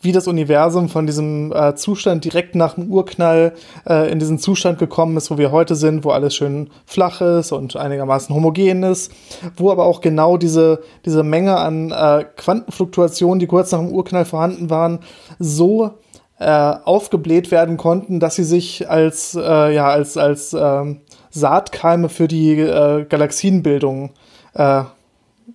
[0.00, 3.54] wie das Universum von diesem äh, Zustand direkt nach dem Urknall
[3.88, 7.50] äh, in diesen Zustand gekommen ist, wo wir heute sind, wo alles schön flach ist
[7.50, 9.12] und einigermaßen homogen ist,
[9.56, 14.24] wo aber auch genau diese, diese Menge an äh, Quantenfluktuationen, die kurz nach dem Urknall
[14.24, 15.00] vorhanden waren,
[15.40, 15.94] so
[16.38, 16.46] äh,
[16.84, 22.52] aufgebläht werden konnten, dass sie sich als, äh, ja, als, als ähm, Saatkeime für die
[22.58, 24.10] äh, Galaxienbildung
[24.54, 24.84] äh,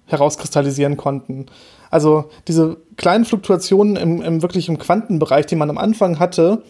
[0.06, 1.48] herauskristallisieren konnten.
[1.94, 6.64] Also diese kleinen Fluktuationen im, im wirklich im Quantenbereich, die man am Anfang hatte,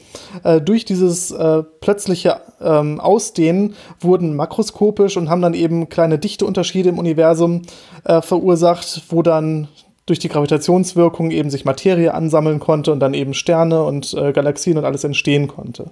[0.44, 6.90] äh, durch dieses äh, plötzliche ähm, Ausdehnen wurden makroskopisch und haben dann eben kleine Dichteunterschiede
[6.90, 7.62] im Universum
[8.04, 9.70] äh, verursacht, wo dann
[10.06, 14.78] durch die Gravitationswirkung eben sich Materie ansammeln konnte und dann eben Sterne und äh, Galaxien
[14.78, 15.92] und alles entstehen konnte.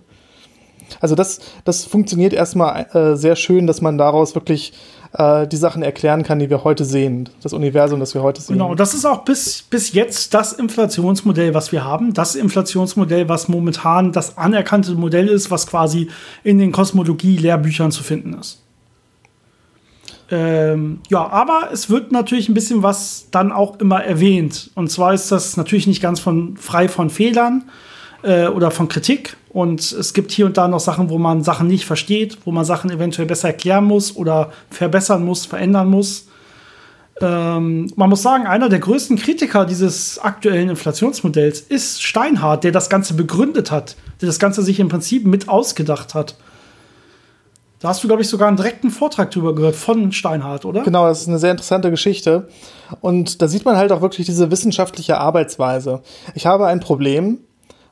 [0.99, 4.73] Also das, das funktioniert erstmal äh, sehr schön, dass man daraus wirklich
[5.13, 7.29] äh, die Sachen erklären kann, die wir heute sehen.
[7.41, 8.57] Das Universum, das wir heute sehen.
[8.57, 12.13] Genau, das ist auch bis, bis jetzt das Inflationsmodell, was wir haben.
[12.13, 16.09] Das Inflationsmodell, was momentan das anerkannte Modell ist, was quasi
[16.43, 18.61] in den Kosmologie-Lehrbüchern zu finden ist.
[20.33, 24.71] Ähm, ja, aber es wird natürlich ein bisschen was dann auch immer erwähnt.
[24.75, 27.65] Und zwar ist das natürlich nicht ganz von, frei von Fehlern
[28.23, 29.37] äh, oder von Kritik.
[29.49, 32.65] Und es gibt hier und da noch Sachen, wo man Sachen nicht versteht, wo man
[32.65, 36.27] Sachen eventuell besser erklären muss oder verbessern muss, verändern muss.
[37.21, 42.89] Ähm, man muss sagen, einer der größten Kritiker dieses aktuellen Inflationsmodells ist Steinhardt, der das
[42.89, 46.35] Ganze begründet hat, der das Ganze sich im Prinzip mit ausgedacht hat.
[47.79, 50.83] Da hast du, glaube ich, sogar einen direkten Vortrag drüber gehört von Steinhardt, oder?
[50.83, 52.47] Genau, das ist eine sehr interessante Geschichte.
[53.01, 56.01] Und da sieht man halt auch wirklich diese wissenschaftliche Arbeitsweise.
[56.35, 57.39] Ich habe ein Problem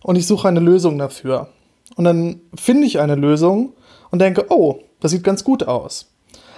[0.03, 1.49] und ich suche eine Lösung dafür.
[1.95, 3.73] Und dann finde ich eine Lösung
[4.11, 6.11] und denke, oh, das sieht ganz gut aus.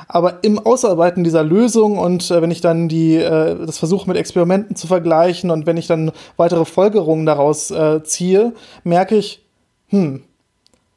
[0.08, 4.18] Aber im Ausarbeiten dieser Lösung und äh, wenn ich dann die, äh, das versuche mit
[4.18, 9.46] Experimenten zu vergleichen und wenn ich dann weitere Folgerungen daraus äh, ziehe, merke ich,
[9.88, 10.24] hm,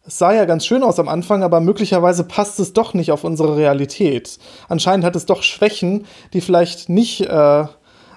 [0.07, 3.25] es sah ja ganz schön aus am Anfang, aber möglicherweise passt es doch nicht auf
[3.25, 4.39] unsere Realität.
[4.69, 7.65] Anscheinend hat es doch Schwächen, die vielleicht nicht äh,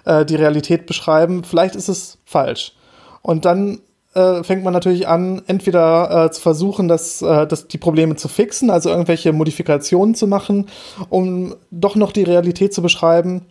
[0.06, 1.44] äh, die Realität beschreiben.
[1.44, 2.74] Vielleicht ist es falsch.
[3.22, 3.80] Und dann
[4.18, 8.28] äh, fängt man natürlich an, entweder äh, zu versuchen, das, äh, das, die Probleme zu
[8.28, 10.68] fixen, also irgendwelche Modifikationen zu machen,
[11.10, 13.46] um doch noch die Realität zu beschreiben.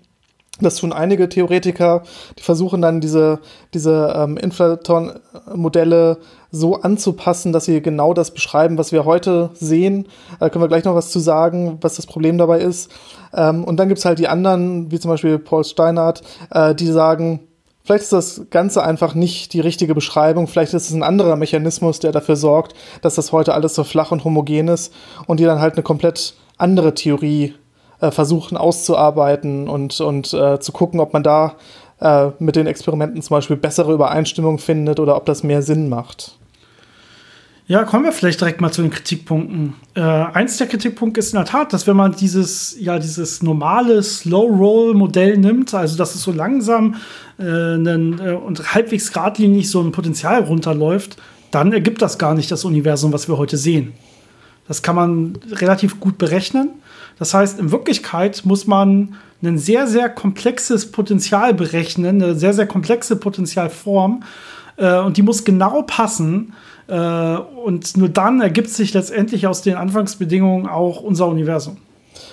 [0.60, 2.02] Das tun einige Theoretiker,
[2.38, 3.40] die versuchen dann diese,
[3.74, 6.16] diese ähm, Inflaton-Modelle
[6.50, 10.08] so anzupassen, dass sie genau das beschreiben, was wir heute sehen.
[10.40, 12.90] Da können wir gleich noch was zu sagen, was das Problem dabei ist.
[13.34, 16.86] Ähm, und dann gibt es halt die anderen, wie zum Beispiel Paul Steinhardt, äh, die
[16.86, 17.40] sagen,
[17.86, 20.48] Vielleicht ist das Ganze einfach nicht die richtige Beschreibung.
[20.48, 24.10] Vielleicht ist es ein anderer Mechanismus, der dafür sorgt, dass das heute alles so flach
[24.10, 24.92] und homogen ist
[25.28, 27.54] und die dann halt eine komplett andere Theorie
[28.00, 31.54] äh, versuchen auszuarbeiten und, und äh, zu gucken, ob man da
[32.00, 36.36] äh, mit den Experimenten zum Beispiel bessere Übereinstimmung findet oder ob das mehr Sinn macht.
[37.68, 39.74] Ja, kommen wir vielleicht direkt mal zu den Kritikpunkten.
[39.94, 44.04] Äh, eins der Kritikpunkte ist in der Tat, dass wenn man dieses, ja, dieses normale
[44.04, 46.94] Slow-Roll-Modell nimmt, also dass es so langsam
[47.40, 51.16] äh, einen, äh, und halbwegs geradlinig so ein Potenzial runterläuft,
[51.50, 53.94] dann ergibt das gar nicht das Universum, was wir heute sehen.
[54.68, 56.68] Das kann man relativ gut berechnen.
[57.18, 62.66] Das heißt, in Wirklichkeit muss man ein sehr, sehr komplexes Potenzial berechnen, eine sehr, sehr
[62.68, 64.22] komplexe Potenzialform.
[64.76, 66.52] Äh, und die muss genau passen,
[66.88, 71.78] und nur dann ergibt sich letztendlich aus den Anfangsbedingungen auch unser Universum.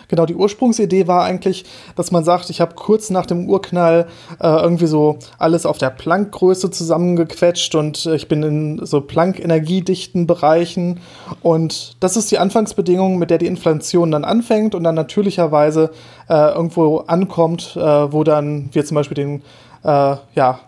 [0.07, 4.07] Genau, die Ursprungsidee war eigentlich, dass man sagt, ich habe kurz nach dem Urknall
[4.39, 10.27] äh, irgendwie so alles auf der Planck-Größe zusammengequetscht und äh, ich bin in so Planck-energiedichten
[10.27, 10.99] Bereichen.
[11.41, 15.91] Und das ist die Anfangsbedingung, mit der die Inflation dann anfängt und dann natürlicherweise
[16.29, 19.41] äh, irgendwo ankommt, äh, wo dann wir zum Beispiel den,
[19.83, 20.59] äh, ja,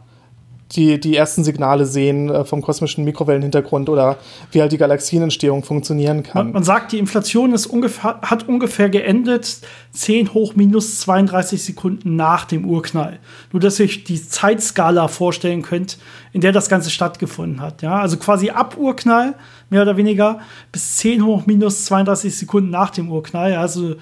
[0.72, 4.18] die, die ersten Signale sehen äh, vom kosmischen Mikrowellenhintergrund oder
[4.52, 6.48] wie halt die Galaxienentstehung funktionieren kann.
[6.48, 9.60] Man, man sagt, die Inflation ist ungefähr, hat ungefähr geendet
[9.92, 13.20] 10 hoch minus 32 Sekunden nach dem Urknall.
[13.52, 16.00] Nur, dass ihr euch die Zeitskala vorstellen könnt,
[16.34, 17.84] in der das Ganze stattgefunden hat.
[17.84, 18.00] Ja?
[18.00, 19.36] Also quasi ab Urknall,
[19.70, 20.40] mehr oder weniger,
[20.72, 23.56] bis 10 hoch minus 32 Sekunden nach dem Urknall.
[23.56, 23.96] Also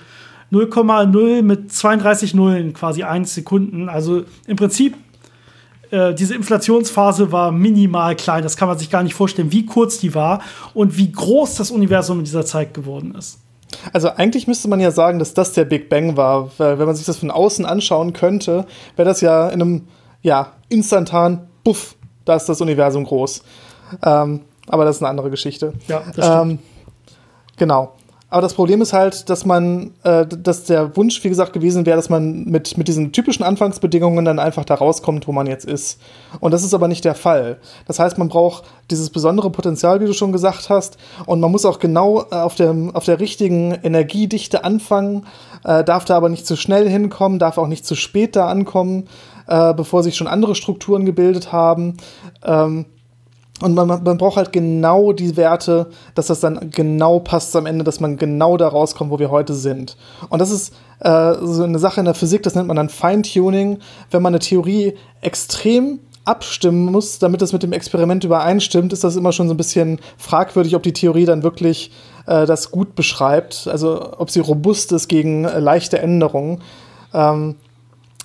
[0.51, 3.89] 0,0 mit 32 Nullen, quasi 1 Sekunden.
[3.89, 4.95] Also im Prinzip
[5.93, 8.41] äh, diese Inflationsphase war minimal klein.
[8.41, 10.41] Das kann man sich gar nicht vorstellen, wie kurz die war
[10.73, 13.39] und wie groß das Universum in dieser Zeit geworden ist.
[13.91, 16.95] Also eigentlich müsste man ja sagen, dass das der Big Bang war, weil wenn man
[16.95, 19.87] sich das von außen anschauen könnte, wäre das ja in einem
[20.21, 23.43] ja instantan Buff, da ist das Universum groß.
[24.03, 25.73] Ähm, aber das ist eine andere Geschichte.
[25.87, 26.51] Ja, das stimmt.
[26.51, 26.59] Ähm,
[27.57, 27.93] genau.
[28.33, 31.97] Aber das Problem ist halt, dass man, äh, dass der Wunsch, wie gesagt, gewesen wäre,
[31.97, 36.01] dass man mit, mit diesen typischen Anfangsbedingungen dann einfach da rauskommt, wo man jetzt ist.
[36.39, 37.59] Und das ist aber nicht der Fall.
[37.85, 41.63] Das heißt, man braucht dieses besondere Potenzial, wie du schon gesagt hast, und man muss
[41.63, 45.27] auch genau äh, auf, der, auf der richtigen Energiedichte anfangen,
[45.63, 49.09] äh, darf da aber nicht zu schnell hinkommen, darf auch nicht zu spät da ankommen,
[49.45, 51.97] äh, bevor sich schon andere Strukturen gebildet haben.
[52.43, 52.85] Ähm,
[53.63, 57.85] und man, man braucht halt genau die Werte, dass das dann genau passt am Ende,
[57.85, 59.95] dass man genau da rauskommt, wo wir heute sind.
[60.29, 63.79] Und das ist äh, so eine Sache in der Physik, das nennt man dann Feintuning,
[64.11, 69.15] wenn man eine Theorie extrem abstimmen muss, damit das mit dem Experiment übereinstimmt, ist das
[69.15, 71.91] immer schon so ein bisschen fragwürdig, ob die Theorie dann wirklich
[72.27, 76.61] äh, das gut beschreibt, also ob sie robust ist gegen äh, leichte Änderungen.
[77.13, 77.55] Ähm,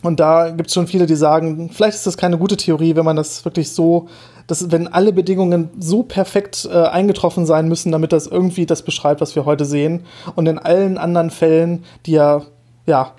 [0.03, 3.05] und da gibt es schon viele, die sagen, vielleicht ist das keine gute Theorie, wenn
[3.05, 4.09] man das wirklich so
[4.49, 9.21] dass wenn alle Bedingungen so perfekt äh, eingetroffen sein müssen, damit das irgendwie das beschreibt,
[9.21, 10.07] was wir heute sehen.
[10.35, 12.43] Und in allen anderen Fällen, die ja,
[12.87, 13.13] ja,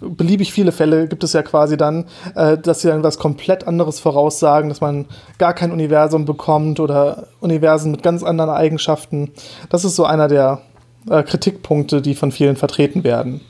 [0.00, 3.98] beliebig viele Fälle gibt es ja quasi dann, äh, dass sie dann was komplett anderes
[3.98, 5.06] voraussagen, dass man
[5.38, 9.32] gar kein Universum bekommt oder Universen mit ganz anderen Eigenschaften.
[9.68, 10.60] Das ist so einer der
[11.10, 13.40] äh, Kritikpunkte, die von vielen vertreten werden.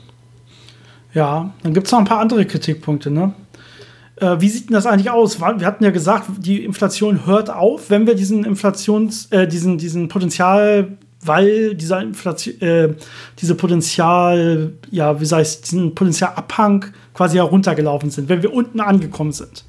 [1.13, 3.33] Ja, dann gibt es noch ein paar andere Kritikpunkte, ne?
[4.17, 5.39] Äh, wie sieht denn das eigentlich aus?
[5.39, 10.07] Wir hatten ja gesagt, die Inflation hört auf, wenn wir diesen Inflations, äh, diesen, diesen
[10.07, 12.95] Potenzial, weil dieser Inflation, äh,
[13.39, 19.31] diese Potenzial, ja, wie sag ich, diesen Potenzialabhang quasi heruntergelaufen sind, wenn wir unten angekommen
[19.31, 19.63] sind.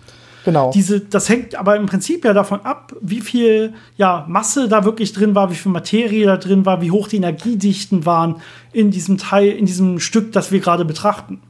[0.45, 0.71] Genau.
[0.73, 5.13] Diese, das hängt aber im Prinzip ja davon ab, wie viel ja, Masse da wirklich
[5.13, 8.37] drin war, wie viel Materie da drin war, wie hoch die Energiedichten waren
[8.73, 11.43] in diesem Teil, in diesem Stück, das wir gerade betrachten.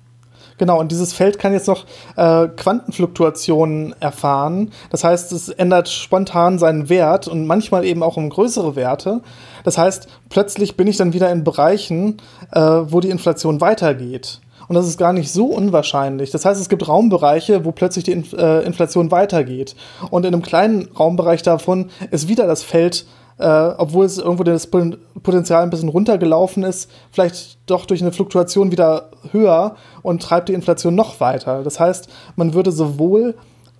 [0.59, 1.87] Genau, und dieses Feld kann jetzt noch
[2.17, 4.73] äh, Quantenfluktuationen erfahren.
[4.91, 9.23] Das heißt, es ändert spontan seinen Wert und manchmal eben auch um größere Werte.
[9.65, 12.17] Das heißt, plötzlich bin ich dann wieder in Bereichen,
[12.53, 14.41] äh, wo die Inflation weitergeht.
[14.69, 16.31] Und das ist gar nicht so unwahrscheinlich.
[16.31, 19.75] Das heißt, es gibt Raumbereiche, wo plötzlich die äh, Inflation weitergeht.
[20.11, 23.07] Und in einem kleinen Raumbereich davon ist wieder das Feld
[23.39, 28.72] äh, obwohl es irgendwo das Potenzial ein bisschen runtergelaufen ist, vielleicht doch durch eine Fluktuation
[28.72, 31.62] wieder höher und treibt die Inflation noch weiter.
[31.62, 33.34] Das heißt, man würde sowohl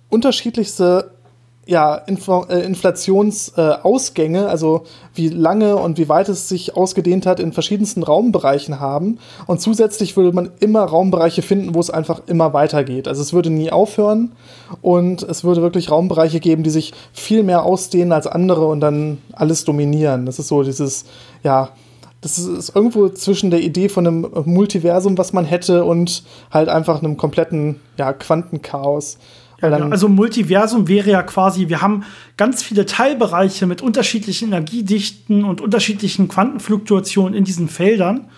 [0.09, 1.11] unterschiedlichste
[1.69, 7.39] ja, Info äh, Inflationsausgänge, äh, also wie lange und wie weit es sich ausgedehnt hat,
[7.39, 9.19] in verschiedensten Raumbereichen haben.
[9.45, 13.07] Und zusätzlich würde man immer Raumbereiche finden, wo es einfach immer weitergeht.
[13.07, 14.31] Also es würde nie aufhören
[14.81, 19.19] und es würde wirklich Raumbereiche geben, die sich viel mehr ausdehnen als andere und dann
[19.33, 20.25] alles dominieren.
[20.25, 21.05] Das ist so dieses,
[21.43, 21.69] ja,
[22.21, 27.03] das ist irgendwo zwischen der Idee von einem Multiversum, was man hätte, und halt einfach
[27.03, 29.19] einem kompletten ja, Quantenchaos.
[29.61, 32.03] Ja, also Multiversum wäre ja quasi, wir haben
[32.37, 38.29] ganz viele Teilbereiche mit unterschiedlichen Energiedichten und unterschiedlichen Quantenfluktuationen in diesen Feldern.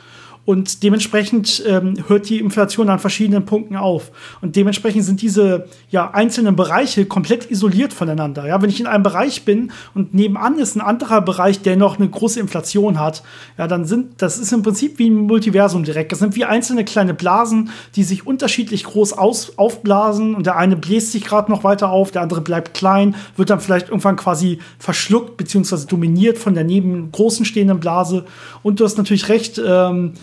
[0.43, 4.11] Und dementsprechend ähm, hört die Inflation an verschiedenen Punkten auf.
[4.41, 8.47] Und dementsprechend sind diese ja, einzelnen Bereiche komplett isoliert voneinander.
[8.47, 11.99] Ja, wenn ich in einem Bereich bin und nebenan ist ein anderer Bereich, der noch
[11.99, 13.21] eine große Inflation hat,
[13.59, 16.11] ja, dann sind, das ist im Prinzip wie ein Multiversum direkt.
[16.11, 20.33] Das sind wie einzelne kleine Blasen, die sich unterschiedlich groß aus, aufblasen.
[20.33, 23.59] Und der eine bläst sich gerade noch weiter auf, der andere bleibt klein, wird dann
[23.59, 25.85] vielleicht irgendwann quasi verschluckt bzw.
[25.87, 28.25] dominiert von der neben großen stehenden Blase.
[28.63, 30.13] Und du hast natürlich recht, ähm,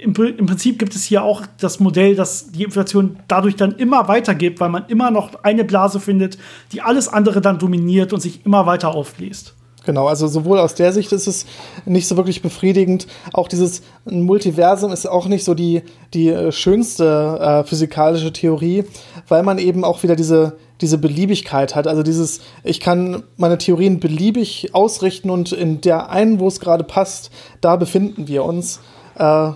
[0.00, 4.08] im, im, Prinzip gibt es hier auch das Modell, dass die Inflation dadurch dann immer
[4.08, 6.38] weitergeht, weil man immer noch eine Blase findet,
[6.72, 9.54] die alles andere dann dominiert und sich immer weiter aufbläst.
[9.84, 11.46] Genau, also sowohl aus der Sicht ist es
[11.86, 13.06] nicht so wirklich befriedigend.
[13.32, 15.82] Auch dieses Multiversum ist auch nicht so die,
[16.12, 18.84] die äh, schönste äh, physikalische Theorie,
[19.28, 21.86] weil man eben auch wieder diese, diese Beliebigkeit hat.
[21.86, 26.84] Also dieses, ich kann meine Theorien beliebig ausrichten und in der einen, wo es gerade
[26.84, 27.30] passt,
[27.62, 28.80] da befinden wir uns.
[29.16, 29.52] Äh,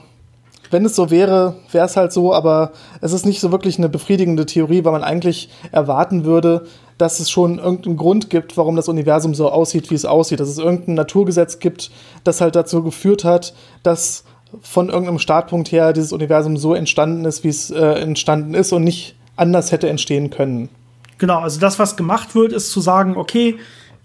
[0.75, 3.89] wenn es so wäre, wäre es halt so, aber es ist nicht so wirklich eine
[3.89, 6.67] befriedigende Theorie, weil man eigentlich erwarten würde,
[6.99, 10.41] dass es schon irgendeinen Grund gibt, warum das Universum so aussieht, wie es aussieht.
[10.41, 11.93] Dass es irgendein Naturgesetz gibt,
[12.25, 13.55] das halt dazu geführt hat,
[13.85, 14.25] dass
[14.63, 18.83] von irgendeinem Startpunkt her dieses Universum so entstanden ist, wie es äh, entstanden ist und
[18.83, 20.71] nicht anders hätte entstehen können.
[21.19, 23.59] Genau, also das, was gemacht wird, ist zu sagen, okay,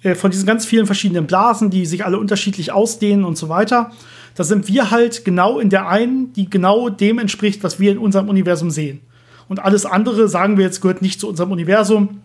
[0.03, 3.89] äh, von diesen ganz vielen verschiedenen Blasen, die sich alle unterschiedlich ausdehnen und so weiter,
[4.35, 7.97] da sind wir halt genau in der einen, die genau dem entspricht, was wir in
[7.97, 9.01] unserem Universum sehen.
[9.47, 12.21] Und alles andere, sagen wir jetzt, gehört nicht zu unserem Universum.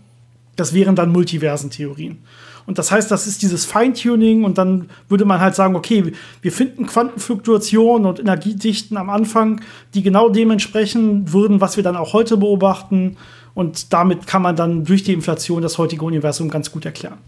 [0.57, 2.19] Das wären dann Multiversentheorien.
[2.67, 6.53] Und das heißt, das ist dieses Feintuning und dann würde man halt sagen, okay, wir
[6.53, 9.61] finden Quantenfluktuationen und Energiedichten am Anfang,
[9.93, 13.17] die genau dem entsprechen würden, was wir dann auch heute beobachten.
[13.55, 17.19] Und damit kann man dann durch die Inflation das heutige Universum ganz gut erklären.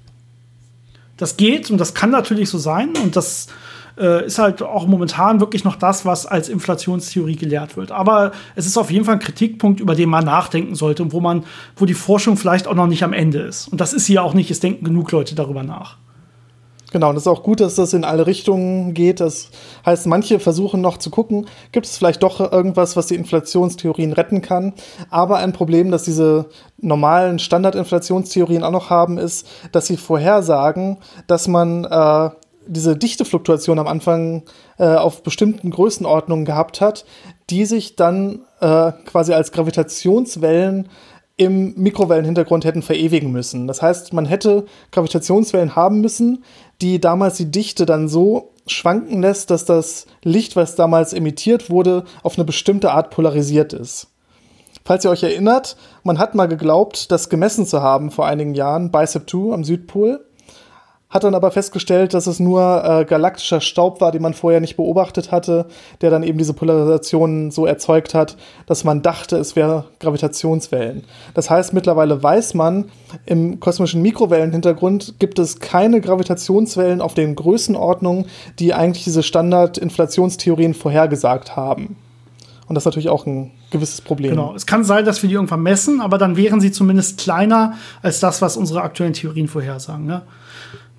[1.16, 3.48] Das geht und das kann natürlich so sein und das
[3.98, 7.90] äh, ist halt auch momentan wirklich noch das, was als Inflationstheorie gelehrt wird.
[7.90, 11.20] Aber es ist auf jeden Fall ein Kritikpunkt, über den man nachdenken sollte und wo
[11.20, 11.44] man,
[11.76, 13.68] wo die Forschung vielleicht auch noch nicht am Ende ist.
[13.68, 15.96] Und das ist hier auch nicht, es denken genug Leute darüber nach.
[16.96, 19.20] Genau, und es ist auch gut, dass das in alle Richtungen geht.
[19.20, 19.50] Das
[19.84, 24.40] heißt, manche versuchen noch zu gucken, gibt es vielleicht doch irgendwas, was die Inflationstheorien retten
[24.40, 24.72] kann.
[25.10, 26.46] Aber ein Problem, das diese
[26.78, 32.30] normalen Standardinflationstheorien auch noch haben, ist, dass sie vorhersagen, dass man äh,
[32.66, 34.44] diese Dichtefluktuation am Anfang
[34.78, 37.04] äh, auf bestimmten Größenordnungen gehabt hat,
[37.50, 40.88] die sich dann äh, quasi als Gravitationswellen
[41.36, 43.66] im Mikrowellenhintergrund hätten verewigen müssen.
[43.66, 46.44] Das heißt, man hätte Gravitationswellen haben müssen,
[46.80, 52.04] die damals die Dichte dann so schwanken lässt, dass das Licht, was damals emittiert wurde,
[52.22, 54.08] auf eine bestimmte Art polarisiert ist.
[54.84, 58.90] Falls ihr euch erinnert, man hat mal geglaubt, das gemessen zu haben vor einigen Jahren,
[58.90, 60.25] Bicep 2 am Südpol
[61.16, 64.76] hat dann aber festgestellt, dass es nur äh, galaktischer Staub war, den man vorher nicht
[64.76, 65.66] beobachtet hatte,
[66.00, 68.36] der dann eben diese Polarisation so erzeugt hat,
[68.66, 71.04] dass man dachte, es wäre Gravitationswellen.
[71.34, 72.90] Das heißt, mittlerweile weiß man,
[73.24, 78.26] im kosmischen Mikrowellenhintergrund gibt es keine Gravitationswellen auf den Größenordnungen,
[78.58, 81.96] die eigentlich diese Standard-Inflationstheorien vorhergesagt haben.
[82.68, 84.32] Und das ist natürlich auch ein gewisses Problem.
[84.32, 84.54] Genau.
[84.54, 88.20] Es kann sein, dass wir die irgendwann messen, aber dann wären sie zumindest kleiner als
[88.20, 90.04] das, was unsere aktuellen Theorien vorhersagen.
[90.04, 90.22] Ne?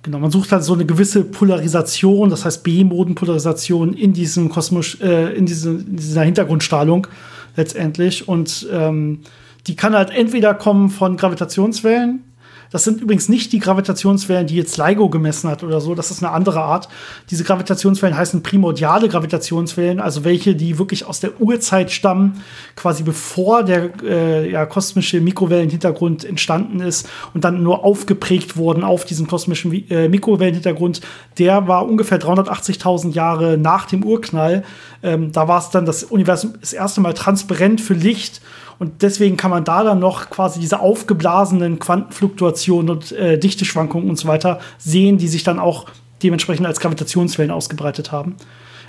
[0.02, 5.34] Genau, man sucht halt so eine gewisse Polarisation, das heißt B-Modenpolarisation in diesem kosmisch, äh,
[5.34, 7.08] in, diese, in dieser Hintergrundstrahlung
[7.56, 8.28] letztendlich.
[8.28, 9.20] Und ähm,
[9.66, 12.22] die kann halt entweder kommen von Gravitationswellen,
[12.70, 15.94] das sind übrigens nicht die Gravitationswellen, die jetzt LIGO gemessen hat oder so.
[15.94, 16.88] Das ist eine andere Art.
[17.30, 22.42] Diese Gravitationswellen heißen primordiale Gravitationswellen, also welche, die wirklich aus der Urzeit stammen,
[22.76, 29.04] quasi bevor der äh, ja, kosmische Mikrowellenhintergrund entstanden ist und dann nur aufgeprägt wurden auf
[29.04, 31.00] diesen kosmischen äh, Mikrowellenhintergrund.
[31.38, 34.64] Der war ungefähr 380.000 Jahre nach dem Urknall.
[35.02, 38.40] Ähm, da war es dann das Universum das erste Mal transparent für Licht
[38.78, 44.16] und deswegen kann man da dann noch quasi diese aufgeblasenen Quantenfluktuationen und äh, Dichteschwankungen und
[44.16, 45.86] so weiter sehen, die sich dann auch
[46.22, 48.36] dementsprechend als Gravitationswellen ausgebreitet haben.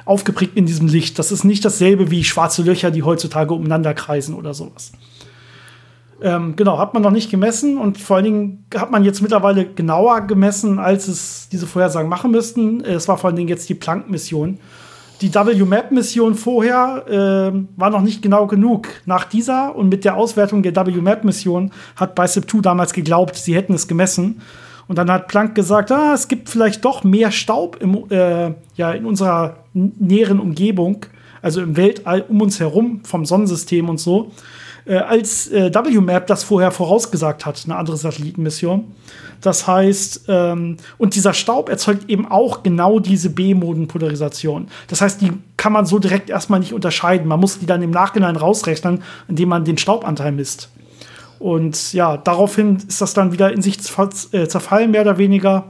[0.05, 1.19] Aufgeprägt in diesem Licht.
[1.19, 4.91] Das ist nicht dasselbe wie schwarze Löcher, die heutzutage umeinander kreisen oder sowas.
[6.21, 9.65] Ähm, genau, hat man noch nicht gemessen und vor allen Dingen hat man jetzt mittlerweile
[9.65, 12.83] genauer gemessen, als es diese Vorhersagen machen müssten.
[12.83, 14.59] Es war vor allen Dingen jetzt die Planck-Mission
[15.21, 18.87] die WMAP-Mission vorher äh, war noch nicht genau genug.
[19.05, 23.87] Nach dieser und mit der Auswertung der WMAP-Mission hat BICEP2 damals geglaubt, sie hätten es
[23.87, 24.41] gemessen.
[24.87, 28.91] Und dann hat Planck gesagt, ah, es gibt vielleicht doch mehr Staub im, äh, ja,
[28.91, 31.05] in unserer näheren Umgebung,
[31.41, 34.31] also im Weltall um uns herum, vom Sonnensystem und so,
[34.85, 38.93] äh, als äh, WMAP das vorher vorausgesagt hat, eine andere Satellitenmission.
[39.41, 44.67] Das heißt, ähm, und dieser Staub erzeugt eben auch genau diese B-Moden-Polarisation.
[44.87, 47.27] Das heißt, die kann man so direkt erstmal nicht unterscheiden.
[47.27, 50.69] Man muss die dann im Nachhinein rausrechnen, indem man den Staubanteil misst.
[51.39, 55.65] Und ja, daraufhin ist das dann wieder in sich äh, zerfallen, mehr oder weniger.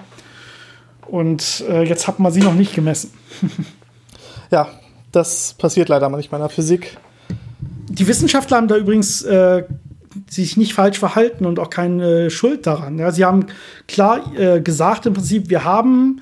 [1.05, 3.13] Und äh, jetzt hat man sie noch nicht gemessen.
[4.51, 4.67] ja,
[5.11, 6.97] das passiert leider manchmal in der Physik.
[7.89, 9.63] Die Wissenschaftler haben da übrigens äh,
[10.29, 12.97] sich nicht falsch verhalten und auch keine Schuld daran.
[12.97, 13.47] Ja, sie haben
[13.87, 16.21] klar äh, gesagt im Prinzip, wir haben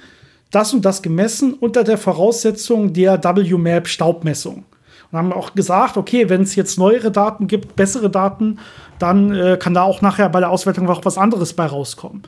[0.52, 4.64] das und das gemessen unter der Voraussetzung der WMAP-Staubmessung.
[5.12, 8.60] Und haben auch gesagt, okay, wenn es jetzt neuere Daten gibt, bessere Daten,
[9.00, 12.24] dann äh, kann da auch nachher bei der Auswertung auch was anderes bei rauskommen.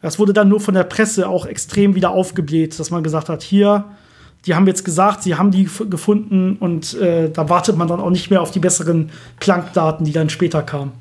[0.00, 3.42] Das wurde dann nur von der Presse auch extrem wieder aufgebläht, dass man gesagt hat,
[3.42, 3.84] hier,
[4.46, 8.10] die haben jetzt gesagt, sie haben die gefunden und äh, da wartet man dann auch
[8.10, 10.92] nicht mehr auf die besseren Klangdaten, die dann später kamen.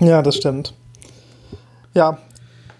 [0.00, 0.74] Ja, das stimmt.
[1.94, 2.18] Ja,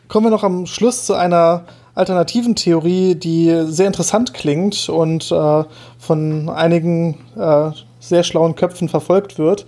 [0.09, 5.65] kommen wir noch am Schluss zu einer alternativen Theorie, die sehr interessant klingt und äh,
[5.99, 9.67] von einigen äh, sehr schlauen Köpfen verfolgt wird.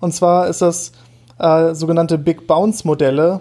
[0.00, 0.92] Und zwar ist das
[1.38, 3.40] äh, sogenannte Big Bounce-Modelle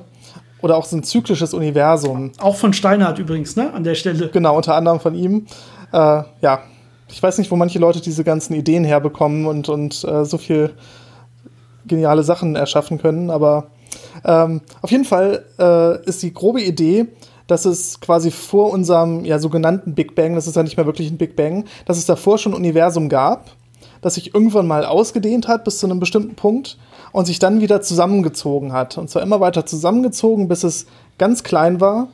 [0.62, 2.32] oder auch so ein zyklisches Universum.
[2.39, 3.74] Auch von Steinhardt übrigens, ne?
[3.74, 4.30] An der Stelle.
[4.30, 5.45] Genau, unter anderem von ihm.
[5.92, 6.60] Äh, ja,
[7.10, 10.74] ich weiß nicht, wo manche Leute diese ganzen Ideen herbekommen und, und äh, so viel
[11.86, 13.30] geniale Sachen erschaffen können.
[13.30, 13.68] Aber
[14.26, 17.08] ähm, auf jeden Fall äh, ist die grobe Idee,
[17.48, 21.10] dass es quasi vor unserem ja, sogenannten Big Bang, das ist ja nicht mehr wirklich
[21.10, 23.52] ein Big Bang, dass es davor schon ein Universum gab,
[24.02, 26.78] das sich irgendwann mal ausgedehnt hat bis zu einem bestimmten Punkt
[27.14, 28.98] und sich dann wieder zusammengezogen hat.
[28.98, 32.10] Und zwar immer weiter zusammengezogen, bis es ganz klein war.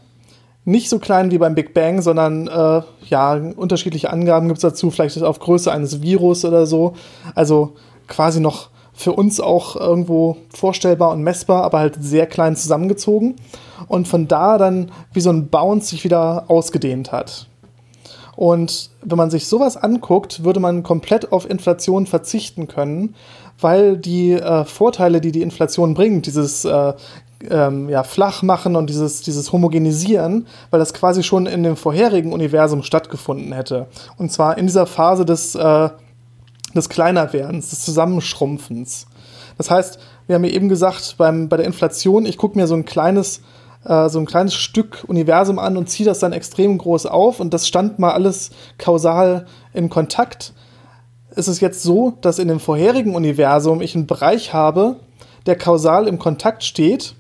[0.66, 4.92] Nicht so klein wie beim Big Bang, sondern äh, ja, unterschiedliche Angaben gibt es dazu,
[4.92, 6.94] vielleicht auf Größe eines Virus oder so.
[7.36, 7.74] Also
[8.08, 13.36] quasi noch für uns auch irgendwo vorstellbar und messbar, aber halt sehr klein zusammengezogen.
[13.88, 17.48] Und von da dann wie so ein Bounce sich wieder ausgedehnt hat.
[18.36, 23.16] Und wenn man sich sowas anguckt, würde man komplett auf Inflation verzichten können,
[23.60, 26.94] weil die äh, Vorteile, die die Inflation bringt, dieses äh,
[27.50, 32.84] ähm, ja, Flachmachen und dieses, dieses Homogenisieren, weil das quasi schon in dem vorherigen Universum
[32.84, 33.88] stattgefunden hätte.
[34.18, 35.90] Und zwar in dieser Phase des äh,
[36.76, 39.06] des Kleinerwerdens, des Zusammenschrumpfens.
[39.58, 42.76] Das heißt, wir haben ja eben gesagt, beim, bei der Inflation, ich gucke mir so
[42.76, 43.42] ein kleines
[43.86, 47.54] äh, so ein kleines Stück Universum an und ziehe das dann extrem groß auf und
[47.54, 50.54] das stand mal alles kausal in Kontakt.
[51.36, 54.98] Ist es jetzt so, dass in dem vorherigen Universum ich einen Bereich habe,
[55.46, 57.16] der kausal im Kontakt steht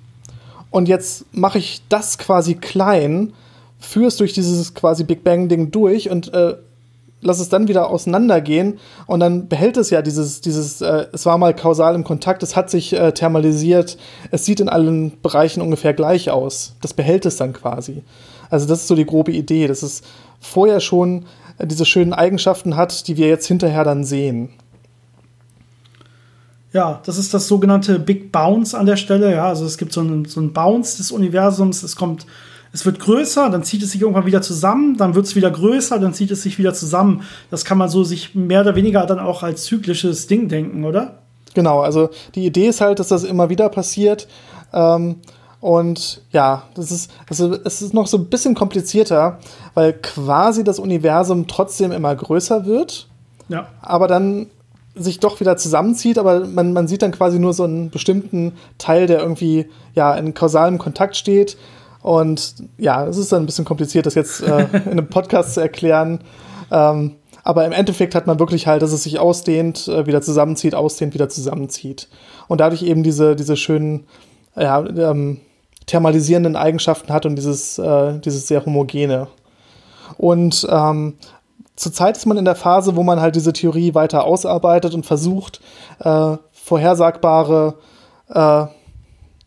[0.73, 3.33] und jetzt mache ich das quasi klein,
[3.77, 6.55] führe es durch dieses quasi Big Bang Ding durch und äh,
[7.21, 11.37] lass es dann wieder auseinandergehen und dann behält es ja dieses, dieses, äh, es war
[11.37, 13.99] mal kausal im Kontakt, es hat sich äh, thermalisiert,
[14.31, 16.75] es sieht in allen Bereichen ungefähr gleich aus.
[16.81, 18.01] Das behält es dann quasi.
[18.49, 20.01] Also das ist so die grobe Idee, dass es
[20.39, 21.25] vorher schon
[21.59, 24.49] äh, diese schönen Eigenschaften hat, die wir jetzt hinterher dann sehen.
[26.73, 29.31] Ja, das ist das sogenannte Big Bounce an der Stelle.
[29.31, 31.83] Ja, also es gibt so einen, so einen Bounce des Universums.
[31.83, 32.25] Es kommt
[32.73, 35.99] es wird größer, dann zieht es sich irgendwann wieder zusammen, dann wird es wieder größer,
[35.99, 37.21] dann zieht es sich wieder zusammen.
[37.51, 41.19] Das kann man so sich mehr oder weniger dann auch als zyklisches Ding denken, oder?
[41.53, 44.27] Genau, also die Idee ist halt, dass das immer wieder passiert.
[44.73, 45.17] Ähm,
[45.59, 49.37] und ja, das ist, also es ist noch so ein bisschen komplizierter,
[49.75, 53.07] weil quasi das Universum trotzdem immer größer wird.
[53.49, 53.67] Ja.
[53.83, 54.47] Aber dann
[54.95, 59.07] sich doch wieder zusammenzieht, aber man, man sieht dann quasi nur so einen bestimmten Teil,
[59.07, 61.57] der irgendwie ja in kausalem Kontakt steht.
[62.01, 65.61] Und ja, es ist dann ein bisschen kompliziert, das jetzt äh, in einem Podcast zu
[65.61, 66.19] erklären.
[66.71, 70.75] Ähm, aber im Endeffekt hat man wirklich halt, dass es sich ausdehnt, äh, wieder zusammenzieht,
[70.75, 72.07] ausdehnt, wieder zusammenzieht.
[72.47, 74.05] Und dadurch eben diese, diese schönen,
[74.55, 75.39] ja, ähm,
[75.85, 79.27] thermalisierenden Eigenschaften hat und dieses, äh, dieses sehr homogene.
[80.17, 81.15] Und ähm,
[81.83, 85.61] zurzeit ist man in der Phase, wo man halt diese Theorie weiter ausarbeitet und versucht,
[85.99, 87.75] äh, vorhersagbare
[88.29, 88.65] äh,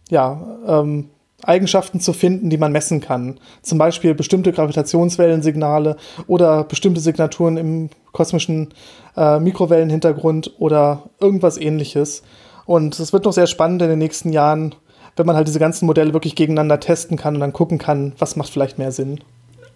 [0.08, 1.10] ja, ähm,
[1.42, 3.38] Eigenschaften zu finden, die man messen kann.
[3.62, 8.72] Zum Beispiel bestimmte Gravitationswellensignale oder bestimmte Signaturen im kosmischen
[9.16, 12.22] äh, Mikrowellenhintergrund oder irgendwas ähnliches.
[12.64, 14.74] Und es wird noch sehr spannend in den nächsten Jahren,
[15.14, 18.36] wenn man halt diese ganzen Modelle wirklich gegeneinander testen kann und dann gucken kann, was
[18.36, 19.20] macht vielleicht mehr Sinn.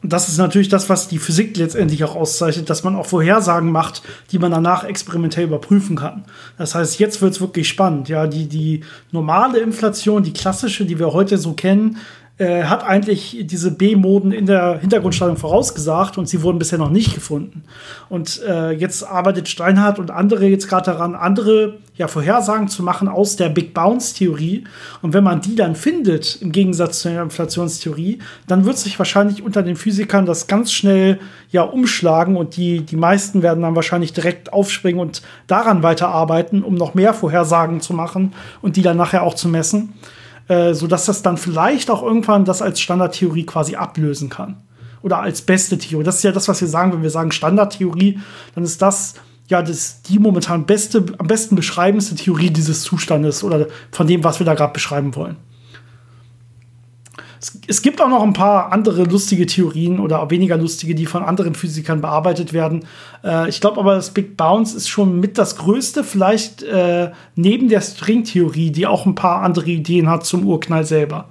[0.03, 4.03] Das ist natürlich das, was die Physik letztendlich auch auszeichnet, dass man auch Vorhersagen macht,
[4.33, 6.25] die man danach experimentell überprüfen kann.
[6.57, 8.09] Das heißt, jetzt wird es wirklich spannend.
[8.09, 8.83] Ja, die, die
[9.13, 11.99] normale Inflation, die klassische, die wir heute so kennen,
[12.41, 17.15] äh, hat eigentlich diese B-Moden in der Hintergrundsteuerung vorausgesagt und sie wurden bisher noch nicht
[17.15, 17.65] gefunden.
[18.09, 23.09] Und äh, jetzt arbeitet Steinhardt und andere jetzt gerade daran, andere ja, Vorhersagen zu machen
[23.09, 24.65] aus der Big Bounce-Theorie.
[25.03, 29.63] Und wenn man die dann findet, im Gegensatz zur Inflationstheorie, dann wird sich wahrscheinlich unter
[29.63, 31.21] den Physikern das ganz schnell
[31.51, 36.75] ja umschlagen und die, die meisten werden dann wahrscheinlich direkt aufspringen und daran weiterarbeiten, um
[36.75, 38.33] noch mehr Vorhersagen zu machen
[38.63, 39.93] und die dann nachher auch zu messen
[40.51, 44.57] äh, sodass das dann vielleicht auch irgendwann das als Standardtheorie quasi ablösen kann.
[45.01, 46.03] Oder als beste Theorie.
[46.03, 48.19] Das ist ja das, was wir sagen, wenn wir sagen Standardtheorie,
[48.57, 49.15] dann ist das
[49.47, 54.41] ja das, die momentan beste, am besten beschreibendste Theorie dieses Zustandes oder von dem, was
[54.41, 55.37] wir da gerade beschreiben wollen.
[57.41, 61.23] Es, es, gibt auch noch ein paar andere lustige Theorien oder weniger lustige, die von
[61.23, 62.85] anderen Physikern bearbeitet werden.
[63.25, 67.69] Äh, ich glaube aber, das Big Bounce ist schon mit das Größte, vielleicht äh, neben
[67.69, 71.29] der Stringtheorie, die auch ein paar andere Ideen hat zum Urknall selber.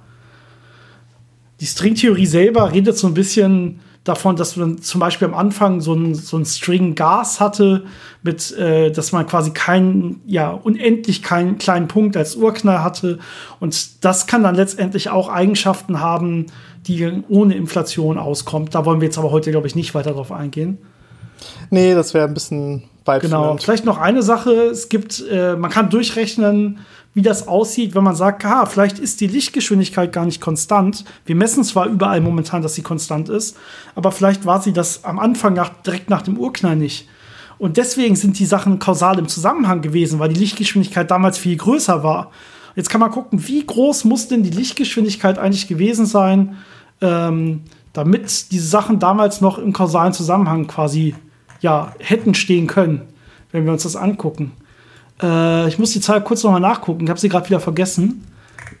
[1.60, 5.94] Die Stringtheorie selber redet so ein bisschen davon, dass man zum Beispiel am Anfang so
[5.94, 7.84] ein, so ein String Gas hatte,
[8.22, 13.18] mit, äh, dass man quasi keinen, ja, unendlich keinen kleinen Punkt als Urknall hatte.
[13.60, 16.46] Und das kann dann letztendlich auch Eigenschaften haben,
[16.86, 18.74] die ohne Inflation auskommt.
[18.74, 20.78] Da wollen wir jetzt aber heute, glaube ich, nicht weiter drauf eingehen.
[21.70, 23.22] Nee, das wäre ein bisschen weit.
[23.22, 23.56] Genau.
[23.58, 24.50] Vielleicht noch eine Sache.
[24.50, 26.78] Es gibt, äh, man kann durchrechnen,
[27.12, 31.04] wie das aussieht, wenn man sagt, ha, vielleicht ist die Lichtgeschwindigkeit gar nicht konstant.
[31.26, 33.56] Wir messen zwar überall momentan, dass sie konstant ist,
[33.96, 37.08] aber vielleicht war sie das am Anfang nach, direkt nach dem Urknall nicht.
[37.58, 42.02] Und deswegen sind die Sachen kausal im Zusammenhang gewesen, weil die Lichtgeschwindigkeit damals viel größer
[42.02, 42.30] war.
[42.76, 46.56] Jetzt kann man gucken, wie groß muss denn die Lichtgeschwindigkeit eigentlich gewesen sein,
[47.00, 51.14] ähm, damit diese Sachen damals noch im kausalen Zusammenhang quasi
[51.60, 53.02] ja, hätten stehen können,
[53.52, 54.52] wenn wir uns das angucken.
[55.22, 57.04] Äh, ich muss die Zahl kurz nochmal nachgucken.
[57.04, 58.26] Ich habe sie gerade wieder vergessen.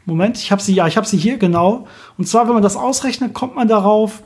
[0.06, 1.86] Moment, ich habe sie, ja, ich habe sie hier genau.
[2.18, 4.22] Und zwar, wenn man das ausrechnet, kommt man darauf,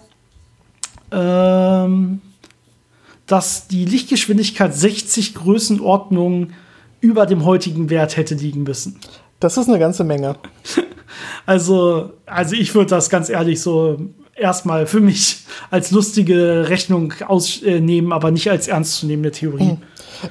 [1.11, 2.21] ähm,
[3.27, 6.55] dass die Lichtgeschwindigkeit 60 Größenordnungen
[7.01, 8.99] über dem heutigen Wert hätte liegen müssen.
[9.41, 10.37] Das ist eine ganze Menge.
[11.47, 13.99] also, also ich würde das ganz ehrlich so
[14.37, 15.39] erstmal für mich
[15.70, 19.70] als lustige Rechnung ausnehmen, aber nicht als ernstzunehmende Theorie.
[19.70, 19.78] Hm.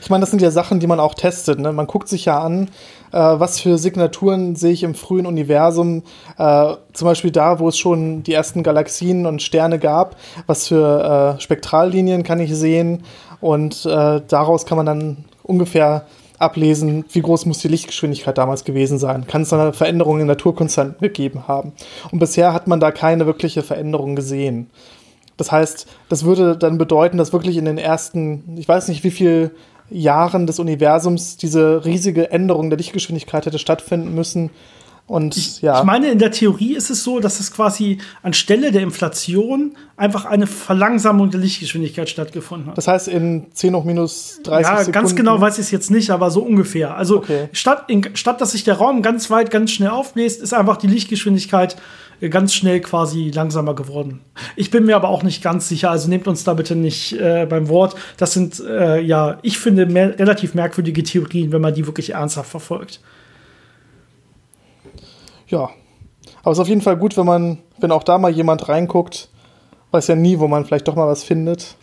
[0.01, 1.59] Ich meine, das sind ja Sachen, die man auch testet.
[1.59, 1.71] Ne?
[1.71, 2.69] Man guckt sich ja an,
[3.11, 6.03] äh, was für Signaturen sehe ich im frühen Universum,
[6.37, 10.15] äh, zum Beispiel da, wo es schon die ersten Galaxien und Sterne gab,
[10.47, 13.03] was für äh, Spektrallinien kann ich sehen
[13.39, 16.07] und äh, daraus kann man dann ungefähr
[16.39, 19.27] ablesen, wie groß muss die Lichtgeschwindigkeit damals gewesen sein.
[19.27, 21.73] Kann es eine Veränderung in Naturkonstanten gegeben haben.
[22.11, 24.69] Und bisher hat man da keine wirkliche Veränderung gesehen.
[25.37, 29.11] Das heißt, das würde dann bedeuten, dass wirklich in den ersten, ich weiß nicht, wie
[29.11, 29.51] viel
[29.89, 34.49] Jahren des Universums diese riesige Änderung der Lichtgeschwindigkeit hätte stattfinden müssen.
[35.05, 35.79] Und ich, ja.
[35.79, 40.23] Ich meine, in der Theorie ist es so, dass es quasi anstelle der Inflation einfach
[40.23, 42.77] eine Verlangsamung der Lichtgeschwindigkeit stattgefunden hat.
[42.77, 44.91] Das heißt, in 10 hoch minus 30 ja, Sekunden.
[44.93, 46.95] Ganz genau weiß ich es jetzt nicht, aber so ungefähr.
[46.95, 47.49] Also okay.
[47.51, 50.87] statt, in, statt dass sich der Raum ganz weit, ganz schnell aufbläst, ist einfach die
[50.87, 51.75] Lichtgeschwindigkeit
[52.29, 54.21] ganz schnell quasi langsamer geworden.
[54.55, 57.45] Ich bin mir aber auch nicht ganz sicher, also nehmt uns da bitte nicht äh,
[57.49, 57.95] beim Wort.
[58.15, 62.49] Das sind, äh, ja, ich finde, mehr, relativ merkwürdige Theorien, wenn man die wirklich ernsthaft
[62.49, 63.01] verfolgt.
[65.53, 65.69] Ja,
[66.41, 69.29] aber es ist auf jeden Fall gut, wenn man, wenn auch da mal jemand reinguckt,
[69.91, 71.75] weiß ja nie, wo man vielleicht doch mal was findet.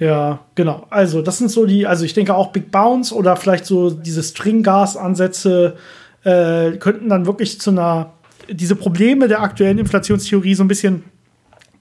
[0.00, 0.84] Ja, genau.
[0.90, 4.24] Also, das sind so die, also ich denke auch Big Bounce oder vielleicht so diese
[4.24, 5.76] String-Gas-Ansätze
[6.24, 8.10] äh, könnten dann wirklich zu einer
[8.50, 11.04] diese Probleme der aktuellen Inflationstheorie so ein bisschen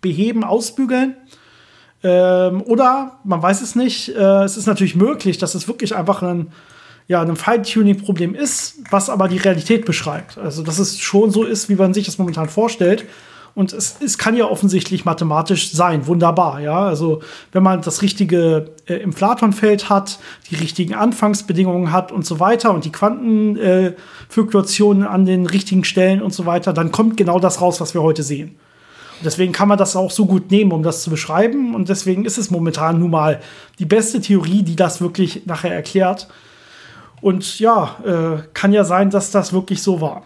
[0.01, 1.15] beheben, ausbügeln.
[2.03, 4.09] Ähm, oder man weiß es nicht.
[4.09, 6.51] Äh, es ist natürlich möglich, dass es wirklich einfach ein,
[7.07, 10.37] ja, ein Feintuning-Problem ist, was aber die Realität beschreibt.
[10.37, 13.05] Also, dass es schon so ist, wie man sich das momentan vorstellt.
[13.55, 16.85] Und es, es kann ja offensichtlich mathematisch sein, wunderbar, ja.
[16.85, 20.19] Also wenn man das richtige äh, Inflatonfeld hat,
[20.51, 26.21] die richtigen Anfangsbedingungen hat und so weiter und die Quantenfluktuationen äh, an den richtigen Stellen
[26.21, 28.49] und so weiter, dann kommt genau das raus, was wir heute sehen.
[28.49, 31.73] Und deswegen kann man das auch so gut nehmen, um das zu beschreiben.
[31.73, 33.41] Und deswegen ist es momentan nun mal
[33.79, 36.27] die beste Theorie, die das wirklich nachher erklärt.
[37.21, 40.23] Und ja, äh, kann ja sein, dass das wirklich so war.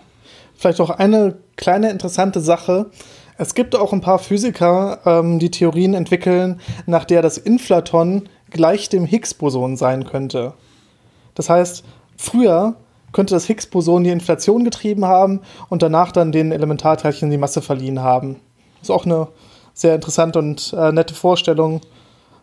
[0.55, 2.91] Vielleicht auch eine kleine interessante Sache.
[3.37, 8.89] Es gibt auch ein paar Physiker, ähm, die Theorien entwickeln, nach der das Inflaton gleich
[8.89, 10.53] dem Higgs-Boson sein könnte.
[11.33, 11.83] Das heißt,
[12.17, 12.75] früher
[13.13, 18.01] könnte das Higgs-Boson die Inflation getrieben haben und danach dann den Elementarteilchen die Masse verliehen
[18.01, 18.35] haben.
[18.79, 19.27] Das ist auch eine
[19.73, 21.81] sehr interessante und äh, nette Vorstellung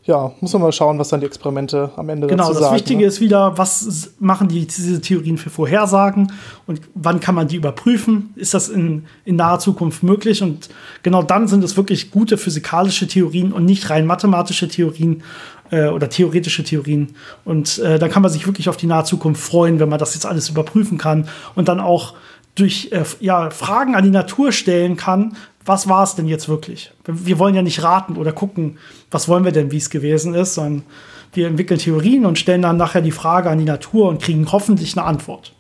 [0.09, 2.59] ja, muss man mal schauen, was dann die Experimente am Ende genau, dazu sagen.
[2.59, 3.07] Genau, das Wichtige ne?
[3.07, 6.33] ist wieder, was machen die, diese Theorien für Vorhersagen
[6.67, 8.33] und wann kann man die überprüfen?
[8.35, 10.43] Ist das in, in naher Zukunft möglich?
[10.43, 10.71] Und
[11.03, 15.23] genau dann sind es wirklich gute physikalische Theorien und nicht rein mathematische Theorien
[15.71, 17.15] äh, oder theoretische Theorien.
[17.45, 20.15] Und äh, dann kann man sich wirklich auf die nahe Zukunft freuen, wenn man das
[20.15, 22.15] jetzt alles überprüfen kann und dann auch
[22.55, 26.93] durch äh, ja, Fragen an die Natur stellen kann, was war es denn jetzt wirklich?
[27.05, 28.79] Wir wollen ja nicht raten oder gucken,
[29.11, 30.85] was wollen wir denn, wie es gewesen ist, sondern
[31.33, 34.97] wir entwickeln Theorien und stellen dann nachher die Frage an die Natur und kriegen hoffentlich
[34.97, 35.53] eine Antwort.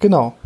[0.00, 0.36] Genau.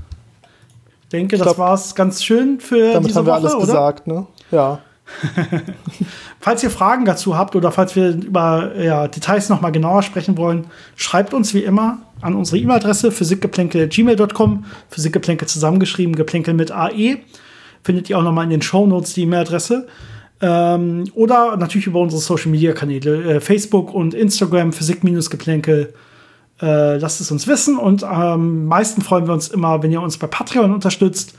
[1.03, 3.55] Ich denke, ich das war es ganz schön für damit diese haben wir Woche, alles
[3.55, 3.67] oder?
[3.67, 4.27] gesagt, ne?
[4.51, 4.81] Ja.
[6.41, 10.37] falls ihr Fragen dazu habt oder falls wir über ja, Details noch mal genauer sprechen
[10.39, 17.19] wollen, schreibt uns wie immer an unsere E-Mail-Adresse physikgeplänkel.gmail.com, Physikgeplänkel zusammengeschrieben, geplänkel mit AE.
[17.83, 19.87] Findet ihr auch noch mal in den Show Notes die E-Mail-Adresse.
[20.41, 25.95] Ähm, oder natürlich über unsere Social-Media-Kanäle, äh, Facebook und Instagram, Physik-Geplänkel.
[26.61, 30.17] Äh, lasst es uns wissen und am meisten freuen wir uns immer, wenn ihr uns
[30.19, 31.35] bei Patreon unterstützt.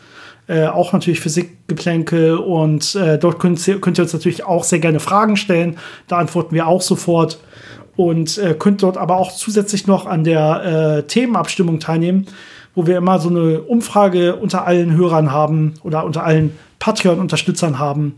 [0.47, 4.79] Äh, auch natürlich Physikgeplänkel und äh, dort könnt ihr, könnt ihr, uns natürlich auch sehr
[4.79, 5.77] gerne Fragen stellen.
[6.07, 7.39] Da antworten wir auch sofort
[7.95, 12.25] und äh, könnt dort aber auch zusätzlich noch an der äh, Themenabstimmung teilnehmen,
[12.75, 18.13] wo wir immer so eine Umfrage unter allen Hörern haben oder unter allen Patreon-Unterstützern haben,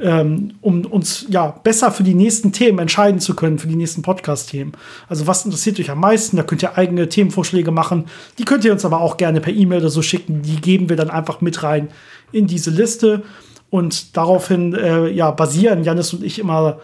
[0.00, 4.02] ähm, um uns ja besser für die nächsten Themen entscheiden zu können, für die nächsten
[4.02, 4.72] Podcast-Themen.
[5.08, 6.36] Also was interessiert euch am meisten?
[6.36, 8.06] Da könnt ihr eigene Themenvorschläge machen.
[8.38, 10.42] Die könnt ihr uns aber auch gerne per E-Mail oder so schicken.
[10.42, 11.90] Die geben wir dann einfach mit rein
[12.32, 13.22] in diese Liste.
[13.70, 16.80] Und daraufhin äh, ja, basieren Janis und ich immer,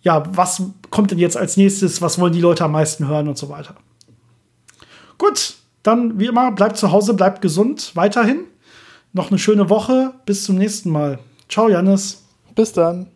[0.00, 3.36] ja, was kommt denn jetzt als nächstes, was wollen die Leute am meisten hören und
[3.36, 3.74] so weiter.
[5.18, 8.44] Gut, dann wie immer, bleibt zu Hause, bleibt gesund weiterhin.
[9.12, 10.12] Noch eine schöne Woche.
[10.26, 11.18] Bis zum nächsten Mal.
[11.48, 12.22] Ciao, Janis.
[12.54, 13.08] Bis dann.